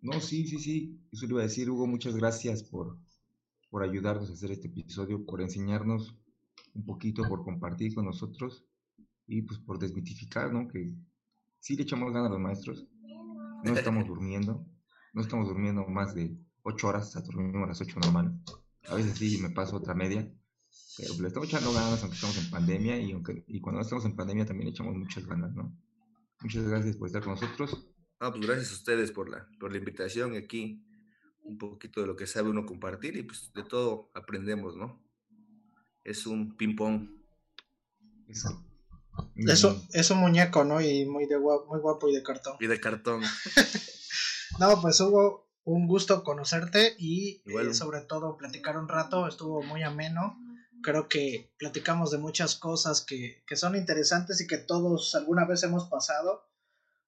[0.00, 2.98] No, sí, sí, sí, eso le iba a decir, Hugo, muchas gracias por,
[3.70, 6.14] por ayudarnos a hacer este episodio, por enseñarnos
[6.74, 8.64] un poquito, por compartir con nosotros
[9.26, 10.68] y pues por desmitificar, ¿no?
[10.68, 10.94] Que
[11.58, 12.86] sí le echamos ganas a los maestros,
[13.64, 14.66] no estamos durmiendo,
[15.12, 18.38] no estamos durmiendo más de ocho horas, hasta dormimos a las ocho normal.
[18.88, 20.30] A veces sí me paso otra media,
[20.96, 24.04] pero le estamos echando ganas aunque estamos en pandemia y, aunque, y cuando no estamos
[24.04, 25.76] en pandemia también echamos muchas ganas, ¿no?
[26.42, 27.88] Muchas gracias por estar con nosotros.
[28.18, 30.82] Ah, pues gracias a ustedes por la, por la invitación y aquí
[31.42, 35.02] un poquito de lo que sabe uno compartir y pues de todo aprendemos, ¿no?
[36.02, 37.08] Es un ping-pong.
[38.28, 38.64] Eso.
[39.36, 40.80] Eso, es un muñeco, ¿no?
[40.80, 42.56] Y muy, de guapo, muy guapo y de cartón.
[42.60, 43.22] Y de cartón.
[44.60, 49.82] no, pues hubo un gusto conocerte y eh, sobre todo platicar un rato, estuvo muy
[49.82, 50.38] ameno
[50.86, 55.88] creo que platicamos de muchas cosas que, son interesantes y que todos alguna vez hemos
[55.88, 56.48] pasado,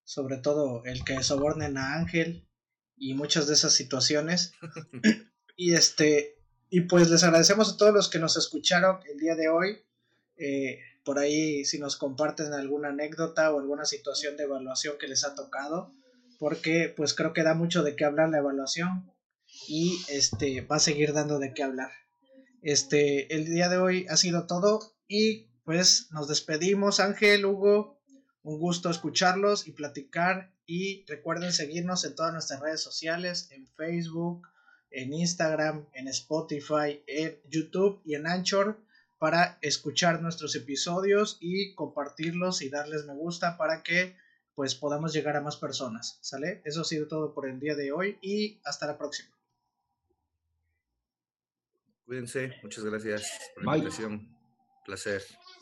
[0.08, 2.48] sobre todo el que sobornen a Ángel
[2.96, 4.54] y muchas de esas situaciones.
[5.56, 6.38] y este,
[6.70, 9.84] y pues les agradecemos a todos los que nos escucharon el día de hoy.
[10.38, 15.24] Eh, por ahí si nos comparten alguna anécdota o alguna situación de evaluación que les
[15.24, 15.92] ha tocado,
[16.38, 19.12] porque pues creo que da mucho de qué hablar la evaluación
[19.68, 21.90] y este va a seguir dando de qué hablar.
[22.62, 27.97] Este, el día de hoy ha sido todo y pues nos despedimos, Ángel, Hugo,
[28.48, 34.48] un gusto escucharlos y platicar y recuerden seguirnos en todas nuestras redes sociales, en Facebook,
[34.90, 38.78] en Instagram, en Spotify, en YouTube y en Anchor
[39.18, 44.16] para escuchar nuestros episodios y compartirlos y darles me gusta para que
[44.54, 46.62] pues podamos llegar a más personas, ¿sale?
[46.64, 49.28] Eso ha sido todo por el día de hoy y hasta la próxima.
[52.06, 54.34] Cuídense, muchas gracias por la invitación.
[54.86, 55.22] Placer.